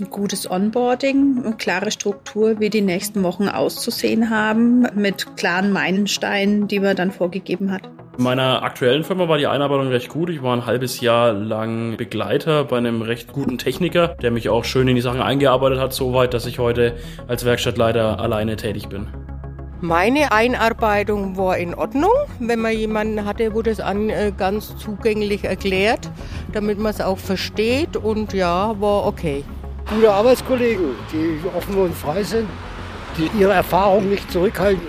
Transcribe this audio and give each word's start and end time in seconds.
ein 0.00 0.10
gutes 0.10 0.50
Onboarding, 0.50 1.42
eine 1.44 1.56
klare 1.56 1.90
Struktur, 1.90 2.60
wie 2.60 2.70
die 2.70 2.80
nächsten 2.80 3.22
Wochen 3.22 3.48
auszusehen 3.48 4.30
haben, 4.30 4.86
mit 4.94 5.36
klaren 5.36 5.72
Meilensteinen, 5.72 6.68
die 6.68 6.80
man 6.80 6.96
dann 6.96 7.10
vorgegeben 7.10 7.72
hat. 7.72 7.82
In 8.16 8.24
meiner 8.24 8.64
aktuellen 8.64 9.04
Firma 9.04 9.28
war 9.28 9.38
die 9.38 9.46
Einarbeitung 9.46 9.88
recht 9.88 10.08
gut. 10.08 10.28
Ich 10.30 10.42
war 10.42 10.56
ein 10.56 10.66
halbes 10.66 11.00
Jahr 11.00 11.32
lang 11.32 11.96
Begleiter 11.96 12.64
bei 12.64 12.76
einem 12.76 13.02
recht 13.02 13.32
guten 13.32 13.58
Techniker, 13.58 14.08
der 14.20 14.32
mich 14.32 14.48
auch 14.48 14.64
schön 14.64 14.88
in 14.88 14.96
die 14.96 15.02
Sachen 15.02 15.22
eingearbeitet 15.22 15.78
hat, 15.78 15.92
soweit, 15.92 16.34
dass 16.34 16.46
ich 16.46 16.58
heute 16.58 16.96
als 17.28 17.44
Werkstattleiter 17.44 18.18
alleine 18.18 18.56
tätig 18.56 18.88
bin. 18.88 19.06
Meine 19.80 20.32
Einarbeitung 20.32 21.36
war 21.36 21.56
in 21.56 21.72
Ordnung, 21.72 22.10
wenn 22.40 22.58
man 22.58 22.72
jemanden 22.72 23.24
hatte, 23.24 23.54
wo 23.54 23.62
das 23.62 23.78
an, 23.78 24.10
äh, 24.10 24.32
ganz 24.36 24.76
zugänglich 24.76 25.44
erklärt, 25.44 26.10
damit 26.52 26.80
man 26.80 26.90
es 26.90 27.00
auch 27.00 27.18
versteht 27.18 27.96
und 27.96 28.32
ja, 28.32 28.74
war 28.80 29.06
okay. 29.06 29.44
Gute 29.90 30.12
Arbeitskollegen, 30.12 30.90
die 31.10 31.40
offen 31.56 31.74
und 31.76 31.94
frei 31.94 32.22
sind, 32.22 32.46
die 33.16 33.30
ihre 33.38 33.54
Erfahrungen 33.54 34.10
nicht 34.10 34.30
zurückhalten. 34.30 34.86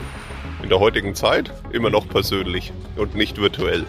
In 0.61 0.67
der 0.67 0.79
heutigen 0.79 1.15
Zeit 1.15 1.53
immer 1.71 1.89
noch 1.89 2.07
persönlich 2.07 2.73
und 2.97 3.15
nicht 3.15 3.39
virtuell. 3.39 3.85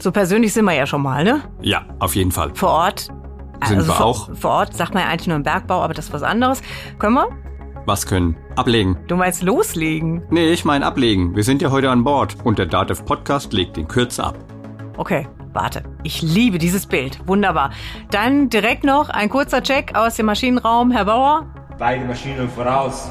So 0.00 0.12
persönlich 0.12 0.52
sind 0.52 0.64
wir 0.64 0.74
ja 0.74 0.86
schon 0.86 1.02
mal, 1.02 1.22
ne? 1.22 1.42
Ja, 1.60 1.84
auf 1.98 2.16
jeden 2.16 2.32
Fall. 2.32 2.52
Vor 2.54 2.70
Ort. 2.70 3.08
Sind 3.66 3.78
also 3.78 3.92
wir 3.92 4.04
auch. 4.04 4.34
Vor 4.34 4.50
Ort 4.50 4.76
sagt 4.76 4.94
man 4.94 5.02
ja 5.02 5.08
eigentlich 5.08 5.26
nur 5.26 5.36
im 5.36 5.42
Bergbau, 5.42 5.82
aber 5.82 5.94
das 5.94 6.06
ist 6.06 6.12
was 6.12 6.22
anderes. 6.22 6.62
Können 6.98 7.14
wir? 7.14 7.28
Was 7.86 8.06
können? 8.06 8.36
Ablegen. 8.56 8.98
Du 9.06 9.16
meinst 9.16 9.42
loslegen? 9.42 10.22
Nee, 10.30 10.50
ich 10.50 10.64
meine 10.64 10.84
ablegen. 10.84 11.34
Wir 11.34 11.42
sind 11.42 11.62
ja 11.62 11.70
heute 11.70 11.90
an 11.90 12.04
Bord 12.04 12.36
und 12.44 12.58
der 12.58 12.66
Datev 12.66 13.02
Podcast 13.04 13.52
legt 13.52 13.76
den 13.76 13.88
Kürzer 13.88 14.26
ab. 14.26 14.38
Okay, 14.98 15.26
warte. 15.54 15.82
Ich 16.02 16.20
liebe 16.20 16.58
dieses 16.58 16.86
Bild. 16.86 17.26
Wunderbar. 17.26 17.70
Dann 18.10 18.50
direkt 18.50 18.84
noch 18.84 19.08
ein 19.08 19.30
kurzer 19.30 19.62
Check 19.62 19.94
aus 19.94 20.16
dem 20.16 20.26
Maschinenraum. 20.26 20.90
Herr 20.90 21.06
Bauer? 21.06 21.46
Beide 21.78 22.04
Maschinen 22.04 22.48
voraus. 22.50 23.08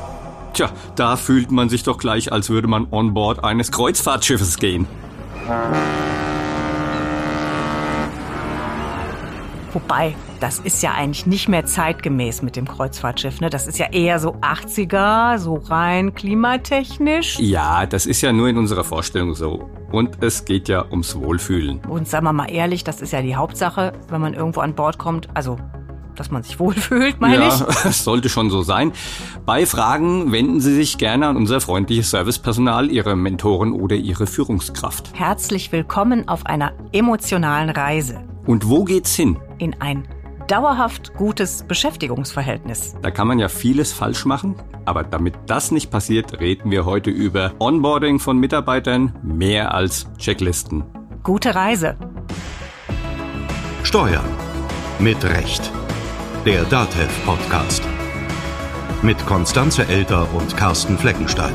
Tja, 0.53 0.69
da 0.95 1.15
fühlt 1.15 1.51
man 1.51 1.69
sich 1.69 1.83
doch 1.83 1.97
gleich, 1.97 2.31
als 2.31 2.49
würde 2.49 2.67
man 2.67 2.87
on 2.91 3.13
Bord 3.13 3.43
eines 3.43 3.71
Kreuzfahrtschiffes 3.71 4.57
gehen. 4.57 4.85
Wobei, 9.77 10.15
das 10.39 10.57
ist 10.57 10.81
ja 10.81 10.95
eigentlich 10.95 11.27
nicht 11.27 11.47
mehr 11.49 11.63
zeitgemäß 11.63 12.41
mit 12.41 12.55
dem 12.55 12.67
Kreuzfahrtschiff. 12.67 13.41
Ne? 13.41 13.51
Das 13.51 13.67
ist 13.67 13.77
ja 13.77 13.85
eher 13.91 14.17
so 14.17 14.33
80er, 14.37 15.37
so 15.37 15.53
rein 15.53 16.15
klimatechnisch. 16.15 17.37
Ja, 17.37 17.85
das 17.85 18.07
ist 18.07 18.21
ja 18.21 18.33
nur 18.33 18.49
in 18.49 18.57
unserer 18.57 18.83
Vorstellung 18.83 19.35
so. 19.35 19.69
Und 19.91 20.23
es 20.23 20.45
geht 20.45 20.67
ja 20.67 20.83
ums 20.89 21.15
Wohlfühlen. 21.15 21.81
Und 21.87 22.07
sagen 22.07 22.25
wir 22.25 22.33
mal 22.33 22.49
ehrlich, 22.49 22.85
das 22.85 23.01
ist 23.01 23.13
ja 23.13 23.21
die 23.21 23.35
Hauptsache, 23.35 23.93
wenn 24.09 24.19
man 24.19 24.33
irgendwo 24.33 24.61
an 24.61 24.73
Bord 24.73 24.97
kommt. 24.97 25.29
Also, 25.35 25.57
dass 26.15 26.31
man 26.31 26.41
sich 26.41 26.59
wohlfühlt, 26.59 27.21
meine 27.21 27.35
ja, 27.35 27.47
ich. 27.47 27.85
es 27.85 28.03
sollte 28.03 28.29
schon 28.29 28.49
so 28.49 28.63
sein. 28.63 28.93
Bei 29.45 29.67
Fragen 29.67 30.31
wenden 30.31 30.59
Sie 30.59 30.73
sich 30.73 30.97
gerne 30.97 31.27
an 31.27 31.37
unser 31.37 31.61
freundliches 31.61 32.09
Servicepersonal, 32.09 32.89
Ihre 32.89 33.15
Mentoren 33.15 33.73
oder 33.73 33.95
Ihre 33.95 34.25
Führungskraft. 34.25 35.11
Herzlich 35.13 35.71
willkommen 35.71 36.27
auf 36.27 36.47
einer 36.47 36.71
emotionalen 36.93 37.69
Reise 37.69 38.23
Und 38.47 38.67
wo 38.67 38.83
geht's 38.83 39.13
hin? 39.13 39.37
In 39.57 39.79
ein 39.81 40.07
dauerhaft 40.47 41.13
gutes 41.15 41.63
Beschäftigungsverhältnis. 41.63 42.95
Da 43.01 43.11
kann 43.11 43.27
man 43.27 43.39
ja 43.39 43.49
vieles 43.49 43.91
falsch 43.91 44.25
machen, 44.25 44.55
aber 44.85 45.03
damit 45.03 45.35
das 45.45 45.71
nicht 45.71 45.91
passiert, 45.91 46.39
reden 46.39 46.71
wir 46.71 46.85
heute 46.85 47.09
über 47.09 47.53
Onboarding 47.59 48.19
von 48.19 48.37
Mitarbeitern 48.37 49.13
mehr 49.21 49.73
als 49.73 50.07
Checklisten. 50.17 50.83
Gute 51.23 51.55
Reise. 51.55 51.97
Steuern 53.83 54.25
mit 54.99 55.23
Recht. 55.23 55.71
Der 56.45 56.63
DATEV 56.63 57.25
Podcast. 57.25 57.83
Mit 59.01 59.23
Konstanze 59.25 59.87
Elter 59.87 60.33
und 60.33 60.55
Carsten 60.57 60.97
Fleckenstein. 60.97 61.53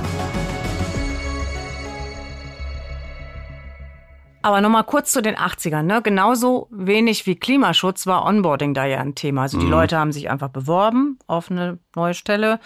Aber 4.43 4.61
nochmal 4.61 4.85
kurz 4.85 5.13
zu 5.13 5.23
den 5.23 5.37
80ern. 5.37 5.83
Ne? 5.83 6.03
Genauso 6.03 6.69
wenig 6.71 7.27
wie 7.27 7.37
Klimaschutz 7.37 8.07
war 8.07 8.25
Onboarding 8.25 8.75
da 8.75 8.85
ja 8.85 8.99
ein 8.99 9.15
Thema. 9.15 9.43
Also 9.43 9.59
die 9.59 9.67
Leute 9.67 9.97
haben 9.97 10.13
sich 10.13 10.31
einfach 10.31 10.49
beworben 10.49 11.19
auf 11.27 11.51
eine 11.51 11.79
neue 11.95 12.15
Stelle, 12.15 12.59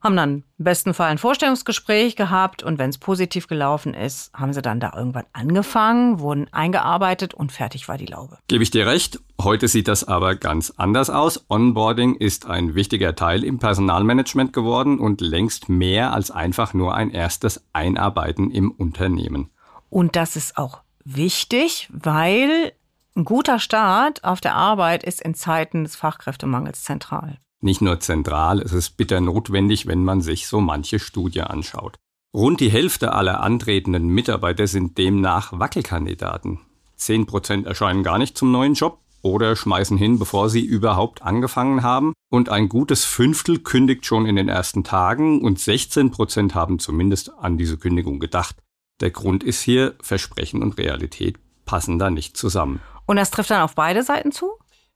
haben 0.00 0.16
dann 0.16 0.44
im 0.58 0.64
besten 0.64 0.94
Fall 0.94 1.10
ein 1.10 1.18
Vorstellungsgespräch 1.18 2.16
gehabt 2.16 2.62
und 2.62 2.78
wenn 2.78 2.88
es 2.88 2.96
positiv 2.96 3.46
gelaufen 3.48 3.92
ist, 3.92 4.32
haben 4.32 4.54
sie 4.54 4.62
dann 4.62 4.80
da 4.80 4.92
irgendwann 4.96 5.26
angefangen, 5.34 6.20
wurden 6.20 6.46
eingearbeitet 6.52 7.34
und 7.34 7.52
fertig 7.52 7.86
war 7.86 7.98
die 7.98 8.06
Laube. 8.06 8.38
Gebe 8.48 8.62
ich 8.62 8.70
dir 8.70 8.86
recht, 8.86 9.20
heute 9.42 9.68
sieht 9.68 9.88
das 9.88 10.04
aber 10.04 10.36
ganz 10.36 10.72
anders 10.78 11.10
aus. 11.10 11.44
Onboarding 11.50 12.14
ist 12.14 12.46
ein 12.46 12.74
wichtiger 12.74 13.14
Teil 13.14 13.44
im 13.44 13.58
Personalmanagement 13.58 14.54
geworden 14.54 14.98
und 14.98 15.20
längst 15.20 15.68
mehr 15.68 16.14
als 16.14 16.30
einfach 16.30 16.72
nur 16.72 16.94
ein 16.94 17.10
erstes 17.10 17.62
Einarbeiten 17.74 18.50
im 18.50 18.70
Unternehmen. 18.70 19.50
Und 19.90 20.16
das 20.16 20.36
ist 20.36 20.56
auch 20.56 20.80
wichtig, 21.04 21.88
weil 21.92 22.72
ein 23.16 23.24
guter 23.24 23.58
Start 23.58 24.24
auf 24.24 24.40
der 24.40 24.54
Arbeit 24.54 25.02
ist 25.02 25.20
in 25.20 25.34
Zeiten 25.34 25.84
des 25.84 25.96
Fachkräftemangels 25.96 26.84
zentral. 26.84 27.38
Nicht 27.60 27.82
nur 27.82 28.00
zentral, 28.00 28.60
es 28.60 28.72
ist 28.72 28.96
bitter 28.96 29.20
notwendig, 29.20 29.86
wenn 29.86 30.02
man 30.02 30.22
sich 30.22 30.46
so 30.46 30.60
manche 30.60 30.98
Studie 30.98 31.42
anschaut. 31.42 31.96
Rund 32.32 32.60
die 32.60 32.70
Hälfte 32.70 33.12
aller 33.12 33.42
antretenden 33.42 34.08
Mitarbeiter 34.08 34.66
sind 34.66 34.96
demnach 34.96 35.52
Wackelkandidaten. 35.52 36.60
Zehn 36.94 37.26
Prozent 37.26 37.66
erscheinen 37.66 38.02
gar 38.02 38.18
nicht 38.18 38.38
zum 38.38 38.52
neuen 38.52 38.74
Job 38.74 39.00
oder 39.22 39.56
schmeißen 39.56 39.98
hin, 39.98 40.18
bevor 40.18 40.48
sie 40.48 40.64
überhaupt 40.64 41.22
angefangen 41.22 41.82
haben. 41.82 42.12
Und 42.30 42.48
ein 42.48 42.68
gutes 42.68 43.04
Fünftel 43.04 43.58
kündigt 43.58 44.06
schon 44.06 44.26
in 44.26 44.36
den 44.36 44.48
ersten 44.48 44.84
Tagen 44.84 45.42
und 45.42 45.58
16 45.58 46.12
Prozent 46.12 46.54
haben 46.54 46.78
zumindest 46.78 47.32
an 47.38 47.58
diese 47.58 47.76
Kündigung 47.76 48.20
gedacht. 48.20 48.56
Der 49.00 49.10
Grund 49.10 49.42
ist 49.42 49.62
hier, 49.62 49.94
Versprechen 50.02 50.62
und 50.62 50.78
Realität 50.78 51.38
passen 51.64 51.98
da 51.98 52.10
nicht 52.10 52.36
zusammen. 52.36 52.80
Und 53.06 53.16
das 53.16 53.30
trifft 53.30 53.50
dann 53.50 53.62
auf 53.62 53.74
beide 53.74 54.02
Seiten 54.02 54.32
zu? 54.32 54.52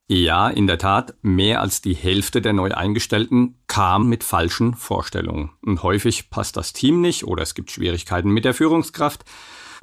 Ja, 0.07 0.51
in 0.51 0.67
der 0.67 0.77
Tat, 0.77 1.15
mehr 1.23 1.63
als 1.63 1.81
die 1.81 1.95
Hälfte 1.95 2.43
der 2.43 2.53
Neueingestellten 2.53 3.57
kam 3.69 4.09
mit 4.09 4.23
falschen 4.23 4.75
Vorstellungen. 4.75 5.51
Und 5.63 5.83
häufig 5.83 6.29
passt 6.29 6.59
das 6.59 6.75
Team 6.75 7.01
nicht 7.01 7.25
oder 7.25 7.43
es 7.43 7.55
gibt 7.55 7.71
Schwierigkeiten 7.71 8.29
mit 8.29 8.45
der 8.45 8.53
Führungskraft. 8.53 9.25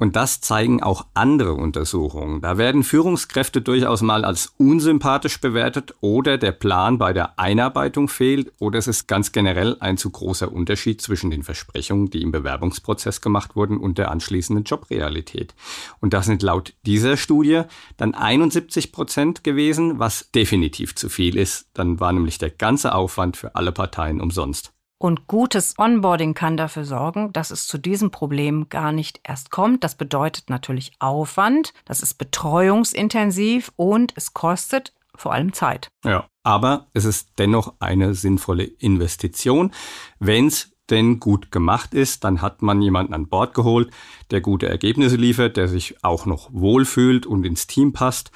Und 0.02 0.16
das 0.16 0.40
zeigen 0.40 0.82
auch 0.82 1.06
andere 1.14 1.54
Untersuchungen. 1.54 2.40
Da 2.40 2.58
werden 2.58 2.82
Führungskräfte 2.82 3.62
durchaus 3.62 4.02
mal 4.02 4.24
als 4.24 4.52
unsympathisch 4.56 5.40
bewertet 5.40 5.94
oder 6.00 6.38
der 6.38 6.50
Plan 6.50 6.98
bei 6.98 7.12
der 7.12 7.38
Einarbeitung 7.38 8.08
fehlt 8.08 8.52
oder 8.58 8.80
es 8.80 8.88
ist 8.88 9.06
ganz 9.06 9.30
generell 9.30 9.76
ein 9.78 9.96
zu 9.96 10.10
großer 10.10 10.50
Unterschied 10.50 11.00
zwischen 11.00 11.30
den 11.30 11.44
Versprechungen, 11.44 12.10
die 12.10 12.22
im 12.22 12.32
Bewerbungsprozess 12.32 13.20
gemacht 13.20 13.54
wurden 13.54 13.76
und 13.76 13.96
der 13.96 14.10
anschließenden 14.10 14.64
Jobrealität. 14.64 15.54
Und 16.00 16.14
das 16.14 16.26
sind 16.26 16.42
laut 16.42 16.74
dieser 16.84 17.16
Studie 17.16 17.62
dann 17.96 18.16
71 18.16 18.90
Prozent 18.90 19.44
gewesen, 19.44 20.00
was 20.00 20.32
definitiv 20.32 20.96
zu 20.96 21.10
viel 21.10 21.36
ist. 21.36 21.68
Dann 21.74 22.00
war 22.00 22.12
nämlich 22.12 22.38
der 22.38 22.50
ganze 22.50 22.96
Aufwand 22.96 23.36
für 23.36 23.54
alle 23.54 23.70
Parteien 23.70 24.20
umsonst. 24.20 24.72
Und 25.02 25.26
gutes 25.26 25.80
Onboarding 25.80 26.32
kann 26.32 26.56
dafür 26.56 26.84
sorgen, 26.84 27.32
dass 27.32 27.50
es 27.50 27.66
zu 27.66 27.76
diesem 27.76 28.12
Problem 28.12 28.68
gar 28.68 28.92
nicht 28.92 29.18
erst 29.24 29.50
kommt. 29.50 29.82
Das 29.82 29.96
bedeutet 29.96 30.48
natürlich 30.48 30.92
Aufwand, 31.00 31.74
das 31.84 32.04
ist 32.04 32.18
betreuungsintensiv 32.18 33.72
und 33.74 34.12
es 34.14 34.32
kostet 34.32 34.92
vor 35.16 35.32
allem 35.32 35.52
Zeit. 35.54 35.88
Ja, 36.04 36.28
aber 36.44 36.86
es 36.92 37.04
ist 37.04 37.30
dennoch 37.38 37.74
eine 37.80 38.14
sinnvolle 38.14 38.62
Investition. 38.62 39.72
Wenn 40.20 40.46
es 40.46 40.72
denn 40.88 41.18
gut 41.18 41.50
gemacht 41.50 41.94
ist, 41.94 42.22
dann 42.22 42.40
hat 42.40 42.62
man 42.62 42.80
jemanden 42.80 43.12
an 43.12 43.26
Bord 43.26 43.54
geholt, 43.54 43.90
der 44.30 44.40
gute 44.40 44.68
Ergebnisse 44.68 45.16
liefert, 45.16 45.56
der 45.56 45.66
sich 45.66 45.96
auch 46.04 46.26
noch 46.26 46.48
wohlfühlt 46.52 47.26
und 47.26 47.44
ins 47.44 47.66
Team 47.66 47.92
passt 47.92 48.30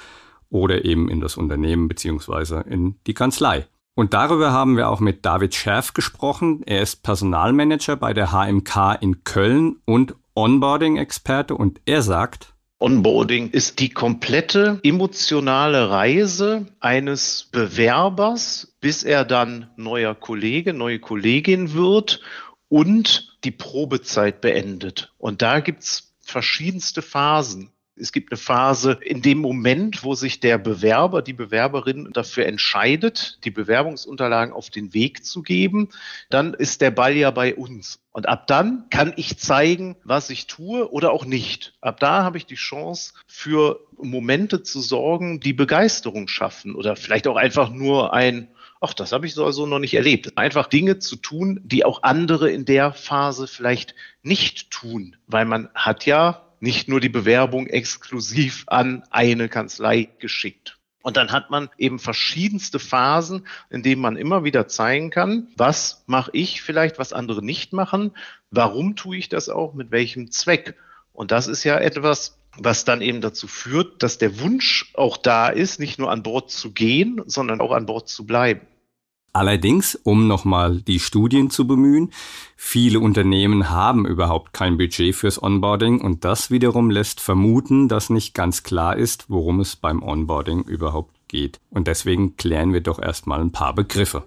oder 0.49 0.83
eben 0.83 1.07
in 1.07 1.21
das 1.21 1.37
Unternehmen 1.37 1.87
beziehungsweise 1.87 2.65
in 2.67 2.99
die 3.07 3.13
Kanzlei. 3.13 3.67
Und 3.97 4.13
darüber 4.13 4.51
haben 4.51 4.77
wir 4.77 4.89
auch 4.89 4.99
mit 4.99 5.25
David 5.25 5.55
Scherf 5.55 5.91
gesprochen. 5.95 6.61
Er 6.67 6.83
ist 6.83 7.01
Personalmanager 7.01 7.95
bei 7.95 8.13
der 8.13 8.31
HMK 8.31 8.95
in 9.01 9.23
Köln 9.23 9.77
und 9.85 10.13
Onboarding-Experte 10.35 11.55
und 11.55 11.81
er 11.85 12.03
sagt, 12.03 12.53
Onboarding 12.77 13.49
ist 13.49 13.79
die 13.79 13.89
komplette 13.89 14.79
emotionale 14.83 15.89
Reise 15.89 16.67
eines 16.79 17.49
Bewerbers, 17.51 18.75
bis 18.81 19.01
er 19.01 19.25
dann 19.25 19.71
neuer 19.77 20.13
Kollege, 20.13 20.73
neue 20.73 20.99
Kollegin 20.99 21.73
wird 21.73 22.21
und 22.69 23.35
die 23.43 23.49
Probezeit 23.49 24.41
beendet. 24.41 25.11
Und 25.17 25.41
da 25.41 25.59
gibt's 25.59 26.13
verschiedenste 26.21 27.01
Phasen. 27.01 27.71
Es 27.99 28.11
gibt 28.11 28.31
eine 28.31 28.37
Phase 28.37 28.99
in 29.01 29.21
dem 29.21 29.39
Moment, 29.39 30.03
wo 30.03 30.13
sich 30.13 30.39
der 30.39 30.57
Bewerber, 30.57 31.21
die 31.21 31.33
Bewerberin 31.33 32.09
dafür 32.13 32.45
entscheidet, 32.45 33.39
die 33.43 33.51
Bewerbungsunterlagen 33.51 34.53
auf 34.53 34.69
den 34.69 34.93
Weg 34.93 35.25
zu 35.25 35.41
geben. 35.41 35.89
Dann 36.29 36.53
ist 36.53 36.81
der 36.81 36.91
Ball 36.91 37.15
ja 37.15 37.31
bei 37.31 37.55
uns. 37.55 37.99
Und 38.11 38.27
ab 38.27 38.47
dann 38.47 38.85
kann 38.89 39.13
ich 39.15 39.37
zeigen, 39.37 39.95
was 40.03 40.29
ich 40.29 40.47
tue 40.47 40.91
oder 40.91 41.11
auch 41.11 41.25
nicht. 41.25 41.73
Ab 41.81 41.99
da 41.99 42.23
habe 42.23 42.37
ich 42.37 42.45
die 42.45 42.55
Chance, 42.55 43.13
für 43.25 43.79
Momente 43.97 44.63
zu 44.63 44.81
sorgen, 44.81 45.39
die 45.39 45.53
Begeisterung 45.53 46.27
schaffen 46.27 46.75
oder 46.75 46.95
vielleicht 46.95 47.27
auch 47.27 47.35
einfach 47.35 47.69
nur 47.69 48.13
ein 48.13 48.49
ach, 48.79 48.93
das 48.93 49.11
habe 49.11 49.25
ich 49.25 49.33
so 49.33 49.45
also 49.45 49.65
noch 49.65 49.79
nicht 49.79 49.95
erlebt. 49.95 50.37
Einfach 50.37 50.67
Dinge 50.67 50.99
zu 50.99 51.15
tun, 51.15 51.59
die 51.63 51.83
auch 51.83 52.03
andere 52.03 52.51
in 52.51 52.65
der 52.65 52.93
Phase 52.93 53.47
vielleicht 53.47 53.95
nicht 54.21 54.71
tun, 54.71 55.15
weil 55.25 55.45
man 55.45 55.69
hat 55.73 56.05
ja 56.05 56.46
nicht 56.59 56.87
nur 56.87 56.99
die 56.99 57.09
Bewerbung 57.09 57.67
exklusiv 57.67 58.63
an 58.67 59.03
eine 59.09 59.49
Kanzlei 59.49 60.09
geschickt. 60.19 60.77
Und 61.01 61.15
dann 61.15 61.31
hat 61.31 61.49
man 61.49 61.69
eben 61.77 61.99
verschiedenste 61.99 62.79
Phasen, 62.79 63.47
in 63.69 63.81
denen 63.81 64.01
man 64.01 64.17
immer 64.17 64.43
wieder 64.43 64.67
zeigen 64.67 65.09
kann, 65.09 65.47
was 65.55 66.03
mache 66.05 66.31
ich 66.33 66.61
vielleicht, 66.61 66.99
was 66.99 67.13
andere 67.13 67.43
nicht 67.43 67.71
machen, 67.71 68.11
warum 68.51 68.97
tue 68.97 69.15
ich 69.15 69.29
das 69.29 69.47
auch, 69.47 69.73
mit 69.73 69.91
welchem 69.91 70.31
Zweck. 70.31 70.75
Und 71.13 71.31
das 71.31 71.47
ist 71.47 71.63
ja 71.63 71.77
etwas, 71.77 72.37
was 72.57 72.83
dann 72.83 73.01
eben 73.01 73.21
dazu 73.21 73.47
führt, 73.47 74.03
dass 74.03 74.17
der 74.17 74.41
Wunsch 74.41 74.91
auch 74.95 75.17
da 75.17 75.47
ist, 75.47 75.79
nicht 75.79 75.97
nur 75.97 76.11
an 76.11 76.23
Bord 76.23 76.51
zu 76.51 76.73
gehen, 76.73 77.21
sondern 77.25 77.61
auch 77.61 77.71
an 77.71 77.85
Bord 77.85 78.09
zu 78.09 78.25
bleiben. 78.25 78.67
Allerdings, 79.37 79.93
um 79.93 80.25
nochmal 80.25 80.81
die 80.81 80.97
Studien 80.97 81.51
zu 81.51 81.67
bemühen, 81.67 82.09
viele 82.55 82.99
Unternehmen 82.99 83.69
haben 83.69 84.07
überhaupt 84.07 84.51
kein 84.51 84.79
Budget 84.79 85.13
fürs 85.13 85.39
Onboarding 85.43 86.01
und 86.01 86.25
das 86.25 86.49
wiederum 86.49 86.89
lässt 86.89 87.19
vermuten, 87.19 87.87
dass 87.87 88.09
nicht 88.09 88.33
ganz 88.33 88.63
klar 88.63 88.97
ist, 88.97 89.25
worum 89.27 89.59
es 89.59 89.75
beim 89.75 90.01
Onboarding 90.01 90.63
überhaupt 90.63 91.15
geht. 91.27 91.59
Und 91.69 91.85
deswegen 91.85 92.35
klären 92.35 92.73
wir 92.73 92.81
doch 92.81 92.99
erstmal 92.99 93.39
ein 93.39 93.51
paar 93.51 93.75
Begriffe. 93.75 94.23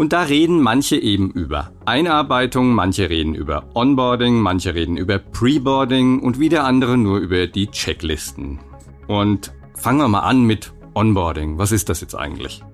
Und 0.00 0.14
da 0.14 0.22
reden 0.22 0.62
manche 0.62 0.96
eben 0.96 1.30
über 1.30 1.72
Einarbeitung, 1.84 2.72
manche 2.72 3.10
reden 3.10 3.34
über 3.34 3.64
Onboarding, 3.74 4.40
manche 4.40 4.74
reden 4.74 4.96
über 4.96 5.18
Preboarding 5.18 6.20
und 6.20 6.40
wieder 6.40 6.64
andere 6.64 6.96
nur 6.96 7.18
über 7.18 7.46
die 7.46 7.66
Checklisten. 7.66 8.60
Und 9.08 9.52
fangen 9.74 9.98
wir 9.98 10.08
mal 10.08 10.20
an 10.20 10.44
mit 10.44 10.72
Onboarding. 10.94 11.58
Was 11.58 11.70
ist 11.70 11.90
das 11.90 12.00
jetzt 12.00 12.14
eigentlich? 12.14 12.64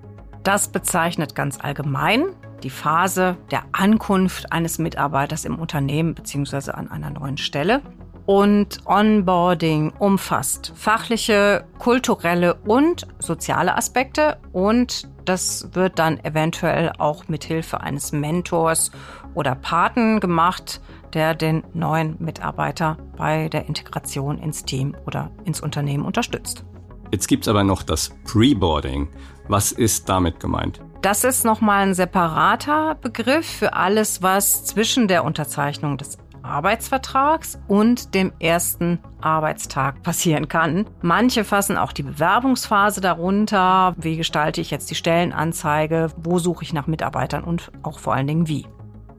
Das 0.43 0.69
bezeichnet 0.69 1.35
ganz 1.35 1.59
allgemein 1.59 2.27
die 2.63 2.69
Phase 2.69 3.35
der 3.51 3.65
Ankunft 3.73 4.53
eines 4.53 4.79
Mitarbeiters 4.79 5.43
im 5.43 5.59
Unternehmen 5.59 6.15
bzw. 6.15 6.71
an 6.71 6.89
einer 6.89 7.09
neuen 7.09 7.35
Stelle. 7.35 7.81
Und 8.27 8.85
Onboarding 8.85 9.93
umfasst 9.99 10.73
fachliche, 10.75 11.65
kulturelle 11.79 12.55
und 12.65 13.07
soziale 13.19 13.75
Aspekte 13.75 14.37
und 14.51 15.07
das 15.23 15.69
wird 15.73 15.97
dann 15.97 16.23
eventuell 16.23 16.91
auch 16.97 17.29
mit 17.29 17.45
Hilfe 17.45 17.79
eines 17.79 18.11
Mentors 18.11 18.91
oder 19.33 19.55
Paten 19.55 20.19
gemacht, 20.19 20.81
der 21.13 21.35
den 21.35 21.63
neuen 21.73 22.17
Mitarbeiter 22.19 22.97
bei 23.15 23.47
der 23.47 23.67
Integration 23.67 24.39
ins 24.39 24.65
Team 24.65 24.93
oder 25.05 25.31
ins 25.45 25.61
Unternehmen 25.61 26.03
unterstützt. 26.05 26.65
Jetzt 27.11 27.27
gibt 27.27 27.45
es 27.45 27.47
aber 27.47 27.63
noch 27.63 27.81
das 27.81 28.11
Preboarding. 28.25 29.07
Was 29.47 29.71
ist 29.71 30.09
damit 30.09 30.41
gemeint? 30.41 30.81
Das 31.01 31.23
ist 31.23 31.45
nochmal 31.45 31.87
ein 31.87 31.93
separater 31.93 32.95
Begriff 32.95 33.45
für 33.45 33.73
alles, 33.73 34.21
was 34.21 34.65
zwischen 34.65 35.07
der 35.07 35.23
Unterzeichnung 35.23 35.97
des 35.97 36.17
Arbeitsvertrags 36.43 37.59
und 37.67 38.13
dem 38.13 38.31
ersten 38.39 38.99
Arbeitstag 39.21 40.03
passieren 40.03 40.47
kann. 40.47 40.85
Manche 41.01 41.43
fassen 41.43 41.77
auch 41.77 41.91
die 41.91 42.03
Bewerbungsphase 42.03 43.01
darunter. 43.01 43.95
Wie 43.97 44.17
gestalte 44.17 44.61
ich 44.61 44.71
jetzt 44.71 44.89
die 44.89 44.95
Stellenanzeige? 44.95 46.11
Wo 46.17 46.39
suche 46.39 46.63
ich 46.63 46.73
nach 46.73 46.87
Mitarbeitern 46.87 47.43
und 47.43 47.71
auch 47.83 47.99
vor 47.99 48.13
allen 48.13 48.27
Dingen 48.27 48.47
wie? 48.47 48.65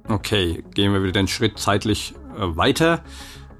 Okay, 0.09 0.65
gehen 0.75 0.93
wir 0.93 1.03
wieder 1.03 1.13
den 1.13 1.29
Schritt 1.29 1.59
zeitlich 1.59 2.15
äh, 2.37 2.57
weiter. 2.57 3.01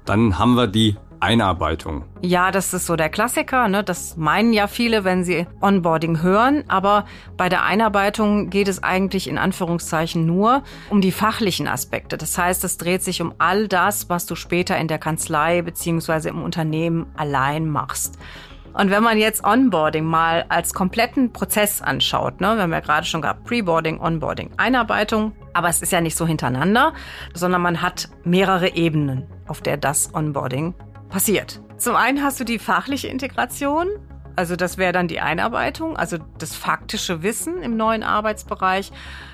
Dann 0.05 0.39
haben 0.39 0.55
wir 0.55 0.67
die 0.67 0.95
Einarbeitung. 1.19 2.05
Ja, 2.21 2.51
das 2.51 2.73
ist 2.73 2.85
so 2.85 2.95
der 2.95 3.09
Klassiker. 3.09 3.67
Ne? 3.67 3.83
Das 3.83 4.17
meinen 4.17 4.53
ja 4.53 4.67
viele, 4.67 5.03
wenn 5.03 5.23
sie 5.23 5.47
Onboarding 5.61 6.21
hören. 6.21 6.63
Aber 6.67 7.05
bei 7.37 7.49
der 7.49 7.63
Einarbeitung 7.63 8.49
geht 8.49 8.67
es 8.67 8.83
eigentlich 8.83 9.27
in 9.27 9.37
Anführungszeichen 9.37 10.25
nur 10.25 10.63
um 10.89 11.01
die 11.01 11.11
fachlichen 11.11 11.67
Aspekte. 11.67 12.17
Das 12.17 12.37
heißt, 12.37 12.63
es 12.63 12.77
dreht 12.77 13.03
sich 13.03 13.21
um 13.21 13.33
all 13.37 13.67
das, 13.67 14.09
was 14.09 14.25
du 14.25 14.35
später 14.35 14.77
in 14.77 14.87
der 14.87 14.99
Kanzlei 14.99 15.61
beziehungsweise 15.61 16.29
im 16.29 16.41
Unternehmen 16.41 17.07
allein 17.15 17.69
machst. 17.69 18.17
Und 18.73 18.91
wenn 18.91 19.03
man 19.03 19.17
jetzt 19.17 19.43
Onboarding 19.43 20.05
mal 20.05 20.45
als 20.47 20.73
kompletten 20.73 21.33
Prozess 21.33 21.81
anschaut, 21.81 22.39
ne, 22.39 22.55
wir 22.55 22.63
haben 22.63 22.71
ja 22.71 22.79
gerade 22.79 23.05
schon 23.05 23.21
gehabt, 23.21 23.43
Preboarding, 23.45 23.99
Onboarding, 23.99 24.51
Einarbeitung, 24.57 25.33
aber 25.53 25.69
es 25.69 25.81
ist 25.81 25.91
ja 25.91 26.01
nicht 26.01 26.15
so 26.15 26.27
hintereinander, 26.27 26.93
sondern 27.33 27.61
man 27.61 27.81
hat 27.81 28.09
mehrere 28.23 28.75
Ebenen, 28.75 29.27
auf 29.47 29.61
der 29.61 29.77
das 29.77 30.13
Onboarding 30.13 30.75
passiert. 31.09 31.61
Zum 31.77 31.95
einen 31.95 32.23
hast 32.23 32.39
du 32.39 32.43
die 32.43 32.59
fachliche 32.59 33.07
Integration, 33.07 33.87
also 34.35 34.55
das 34.55 34.77
wäre 34.77 34.93
dann 34.93 35.09
die 35.09 35.19
Einarbeitung, 35.19 35.97
also 35.97 36.17
das 36.37 36.55
faktische 36.55 37.23
Wissen 37.23 37.61
im 37.61 37.75
neuen 37.75 38.03
Arbeitsbereich. 38.03 38.91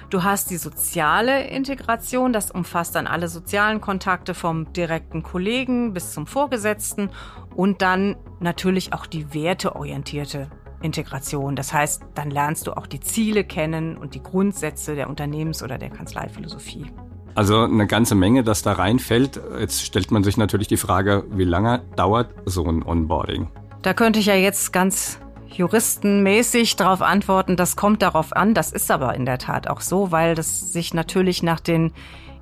Du 0.10 0.24
hast 0.24 0.50
die 0.50 0.58
soziale 0.58 1.48
Integration, 1.48 2.34
das 2.34 2.50
umfasst 2.50 2.96
dann 2.96 3.06
alle 3.06 3.28
sozialen 3.28 3.82
Kontakte 3.82 4.34
vom 4.34 4.74
direkten 4.74 5.22
Kollegen 5.22 5.94
bis 5.94 6.12
zum 6.12 6.26
Vorgesetzten 6.26 7.12
und 7.56 7.84
dann 7.84 8.16
natürlich 8.40 8.94
auch 8.94 9.06
die 9.06 9.34
werteorientierte 9.34 10.50
Integration. 10.82 11.56
Das 11.56 11.72
heißt, 11.72 12.04
dann 12.16 12.32
lernst 12.32 12.66
du 12.68 12.74
auch 12.74 12.88
die 12.88 13.00
Ziele 13.00 13.44
kennen 13.44 13.98
und 13.98 14.16
die 14.16 14.24
Grundsätze 14.24 14.96
der 14.96 15.08
Unternehmens- 15.08 15.62
oder 15.62 15.78
der 15.78 15.90
Kanzleiphilosophie. 15.90 16.92
Also 17.36 17.60
eine 17.60 17.86
ganze 17.86 18.16
Menge, 18.16 18.44
das 18.44 18.62
da 18.62 18.72
reinfällt. 18.72 19.40
Jetzt 19.60 19.84
stellt 19.84 20.10
man 20.10 20.24
sich 20.24 20.38
natürlich 20.38 20.70
die 20.70 20.78
Frage, 20.78 21.26
wie 21.32 21.44
lange 21.44 21.82
dauert 21.98 22.30
so 22.46 22.66
ein 22.66 22.82
Onboarding? 22.82 23.50
Da 23.82 23.94
könnte 23.94 24.20
ich 24.20 24.28
ja 24.28 24.36
jetzt 24.36 24.72
ganz 24.72 25.20
juristenmäßig 25.50 26.76
darauf 26.78 27.02
antworten, 27.02 27.56
das 27.56 27.76
kommt 27.76 28.02
darauf 28.02 28.36
an. 28.36 28.54
Das 28.54 28.72
ist 28.72 28.90
aber 28.90 29.16
in 29.16 29.26
der 29.26 29.38
Tat 29.38 29.68
auch 29.68 29.82
so, 29.82 30.12
weil 30.12 30.36
das 30.36 30.72
sich 30.72 30.94
natürlich 30.94 31.44
nach 31.44 31.60
den 31.60 31.92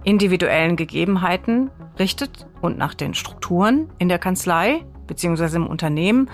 individuellen 0.03 0.75
Gegebenheiten 0.75 1.71
richtet 1.97 2.47
und 2.61 2.77
nach 2.77 2.93
den 2.93 3.13
Strukturen 3.13 3.89
in 3.97 4.09
der 4.09 4.19
Kanzlei 4.19 4.85
beziehungsweise 5.07 5.57
im 5.57 5.67
Unternehmen. 5.67 6.29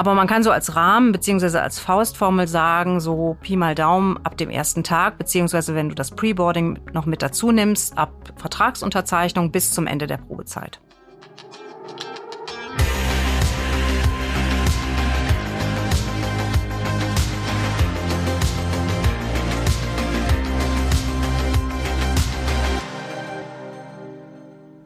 Aber 0.00 0.14
man 0.14 0.26
kann 0.26 0.42
so 0.42 0.50
als 0.50 0.76
Rahmen 0.76 1.12
beziehungsweise 1.12 1.60
als 1.60 1.78
Faustformel 1.78 2.48
sagen, 2.48 3.00
so 3.00 3.36
Pi 3.42 3.54
mal 3.54 3.74
Daumen 3.74 4.18
ab 4.24 4.34
dem 4.38 4.48
ersten 4.48 4.82
Tag, 4.82 5.18
beziehungsweise 5.18 5.74
wenn 5.74 5.90
du 5.90 5.94
das 5.94 6.12
Preboarding 6.12 6.78
noch 6.94 7.04
mit 7.04 7.20
dazu 7.20 7.52
nimmst, 7.52 7.98
ab 7.98 8.10
Vertragsunterzeichnung 8.36 9.52
bis 9.52 9.72
zum 9.72 9.86
Ende 9.86 10.06
der 10.06 10.16
Probezeit. 10.16 10.80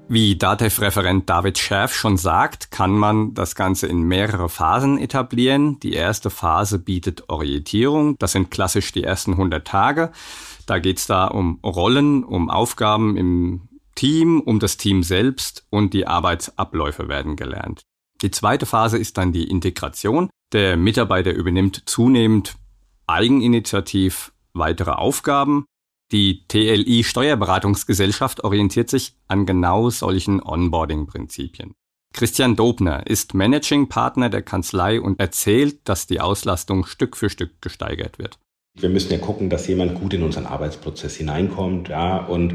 Wie 0.07 0.37
DATEV-Referent 0.37 1.31
David 1.31 1.59
Scherf 1.59 1.95
schon 1.95 2.19
sagt, 2.19 2.71
kann 2.71 2.93
man 2.93 3.33
das 3.33 3.55
Ganze 3.55 3.87
in 3.87 4.03
mehrere 4.03 4.51
Phasen 4.51 4.99
etablieren. 4.99 5.81
Die 5.81 5.95
erste 5.95 6.29
Phase 6.29 6.79
bietet 6.79 7.31
Orientierung. 7.31 8.17
Das 8.19 8.33
sind 8.33 8.51
klassisch 8.51 8.93
die 8.93 9.03
ersten 9.03 9.33
100 9.33 9.67
Tage. 9.67 10.13
Da 10.67 10.79
geht 10.79 10.99
es 10.99 11.07
da 11.07 11.27
um 11.27 11.59
Rollen, 11.65 12.23
um 12.23 12.51
Aufgaben 12.51 13.17
im 13.17 13.69
Team, 13.95 14.41
um 14.41 14.61
das 14.61 14.77
Team 14.77 15.03
selbst 15.03 15.67
und 15.71 15.95
die 15.95 16.07
Arbeitsabläufe 16.07 17.09
werden 17.09 17.35
gelernt. 17.35 17.83
Die 18.21 18.31
zweite 18.31 18.67
Phase 18.67 18.99
ist 18.99 19.17
dann 19.17 19.33
die 19.33 19.49
Integration. 19.49 20.29
Der 20.53 20.77
Mitarbeiter 20.77 21.33
übernimmt 21.33 21.83
zunehmend 21.87 22.57
eigeninitiativ 23.07 24.33
weitere 24.53 24.93
Aufgaben 24.93 25.65
die 26.15 26.47
TLI 26.47 27.03
Steuerberatungsgesellschaft 27.03 28.45
orientiert 28.45 28.89
sich 28.89 29.15
an 29.27 29.47
genau 29.47 29.91
solchen 29.91 30.41
Onboarding-Prinzipien. 30.41 31.75
Christian 32.13 32.55
Dobner 32.55 33.05
ist 33.09 33.35
Managing 33.35 33.89
Partner 33.89 34.31
der 34.31 34.43
Kanzlei 34.43 35.01
und 35.01 35.19
erzählt, 35.19 35.81
dass 35.89 36.07
die 36.07 36.21
Auslastung 36.21 36.87
Stück 36.87 37.17
für 37.17 37.31
Stück 37.31 37.61
gesteigert 37.61 38.21
wird. 38.21 38.39
Wir 38.79 38.91
müssen 38.91 39.11
ja 39.11 39.19
gucken, 39.19 39.51
dass 39.51 39.67
jemand 39.67 39.97
gut 39.97 40.15
in 40.15 40.23
unseren 40.23 40.47
Arbeitsprozess 40.47 41.17
hineinkommt, 41.17 41.89
ja, 41.89 42.19
und 42.19 42.55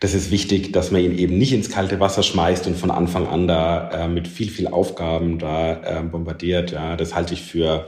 Das 0.00 0.14
ist 0.14 0.30
wichtig, 0.30 0.72
dass 0.72 0.90
man 0.90 1.02
ihn 1.02 1.18
eben 1.18 1.38
nicht 1.38 1.52
ins 1.52 1.70
kalte 1.70 1.98
Wasser 1.98 2.22
schmeißt 2.22 2.66
und 2.66 2.76
von 2.76 2.90
Anfang 2.90 3.26
an 3.26 3.48
da 3.48 3.90
äh, 3.90 4.08
mit 4.08 4.28
viel, 4.28 4.48
viel 4.48 4.68
Aufgaben 4.68 5.38
da 5.38 5.72
äh, 5.72 6.02
bombardiert. 6.02 6.70
Ja, 6.70 6.94
das 6.96 7.14
halte 7.14 7.34
ich 7.34 7.42
für, 7.42 7.86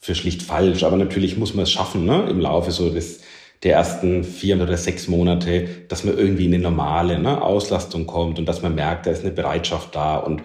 für 0.00 0.14
schlicht 0.16 0.42
falsch. 0.42 0.82
Aber 0.82 0.96
natürlich 0.96 1.36
muss 1.36 1.54
man 1.54 1.62
es 1.62 1.70
schaffen, 1.70 2.06
ne, 2.06 2.26
im 2.28 2.40
Laufe 2.40 2.72
so 2.72 2.90
des, 2.90 3.20
der 3.64 3.76
ersten 3.76 4.24
vier 4.24 4.60
oder 4.60 4.76
sechs 4.76 5.08
Monate, 5.08 5.86
dass 5.88 6.04
man 6.04 6.16
irgendwie 6.16 6.44
in 6.44 6.54
eine 6.54 6.62
normale 6.62 7.18
ne, 7.18 7.40
Auslastung 7.40 8.06
kommt 8.06 8.38
und 8.38 8.46
dass 8.46 8.62
man 8.62 8.74
merkt, 8.74 9.06
da 9.06 9.10
ist 9.10 9.22
eine 9.22 9.32
Bereitschaft 9.32 9.94
da. 9.94 10.16
Und 10.16 10.42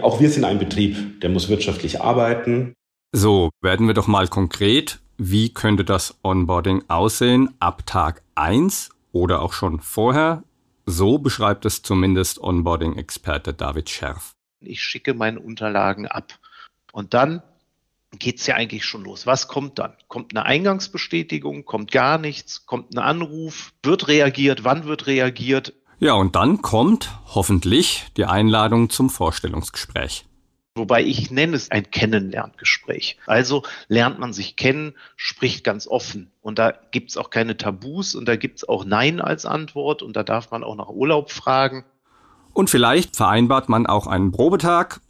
auch 0.00 0.20
wir 0.20 0.30
sind 0.30 0.44
ein 0.44 0.58
Betrieb, 0.58 1.20
der 1.20 1.30
muss 1.30 1.48
wirtschaftlich 1.48 2.00
arbeiten. 2.00 2.74
So, 3.12 3.50
werden 3.60 3.88
wir 3.88 3.94
doch 3.94 4.06
mal 4.06 4.28
konkret. 4.28 5.00
Wie 5.18 5.52
könnte 5.52 5.84
das 5.84 6.18
Onboarding 6.22 6.84
aussehen 6.88 7.50
ab 7.58 7.84
Tag 7.86 8.22
eins 8.34 8.90
oder 9.12 9.42
auch 9.42 9.52
schon 9.52 9.80
vorher? 9.80 10.44
So 10.86 11.18
beschreibt 11.18 11.64
es 11.64 11.82
zumindest 11.82 12.42
Onboarding-Experte 12.42 13.52
David 13.52 13.90
Scherf. 13.90 14.32
Ich 14.60 14.82
schicke 14.82 15.14
meine 15.14 15.40
Unterlagen 15.40 16.06
ab 16.06 16.38
und 16.92 17.14
dann 17.14 17.42
geht's 18.18 18.46
ja 18.46 18.54
eigentlich 18.54 18.84
schon 18.84 19.04
los. 19.04 19.26
Was 19.26 19.48
kommt 19.48 19.78
dann? 19.78 19.94
Kommt 20.08 20.36
eine 20.36 20.44
Eingangsbestätigung? 20.44 21.64
Kommt 21.64 21.92
gar 21.92 22.18
nichts? 22.18 22.66
Kommt 22.66 22.94
ein 22.94 22.98
Anruf? 22.98 23.72
Wird 23.82 24.08
reagiert? 24.08 24.64
Wann 24.64 24.84
wird 24.84 25.06
reagiert? 25.06 25.74
Ja, 25.98 26.14
und 26.14 26.34
dann 26.36 26.62
kommt 26.62 27.10
hoffentlich 27.34 28.06
die 28.16 28.24
Einladung 28.24 28.90
zum 28.90 29.08
Vorstellungsgespräch. 29.08 30.24
Wobei 30.74 31.02
ich 31.04 31.30
nenne 31.30 31.54
es 31.54 31.70
ein 31.70 31.90
Kennenlerngespräch. 31.90 33.18
Also 33.26 33.62
lernt 33.88 34.18
man 34.18 34.32
sich 34.32 34.56
kennen, 34.56 34.94
spricht 35.16 35.64
ganz 35.64 35.86
offen. 35.86 36.32
Und 36.40 36.58
da 36.58 36.72
gibt's 36.92 37.18
auch 37.18 37.28
keine 37.28 37.58
Tabus 37.58 38.14
und 38.14 38.26
da 38.26 38.36
gibt's 38.36 38.66
auch 38.66 38.84
Nein 38.86 39.20
als 39.20 39.44
Antwort 39.44 40.02
und 40.02 40.16
da 40.16 40.22
darf 40.22 40.50
man 40.50 40.64
auch 40.64 40.74
nach 40.74 40.88
Urlaub 40.88 41.30
fragen. 41.30 41.84
Und 42.54 42.70
vielleicht 42.70 43.16
vereinbart 43.16 43.68
man 43.68 43.86
auch 43.86 44.06
einen 44.06 44.32
Probetag. 44.32 45.00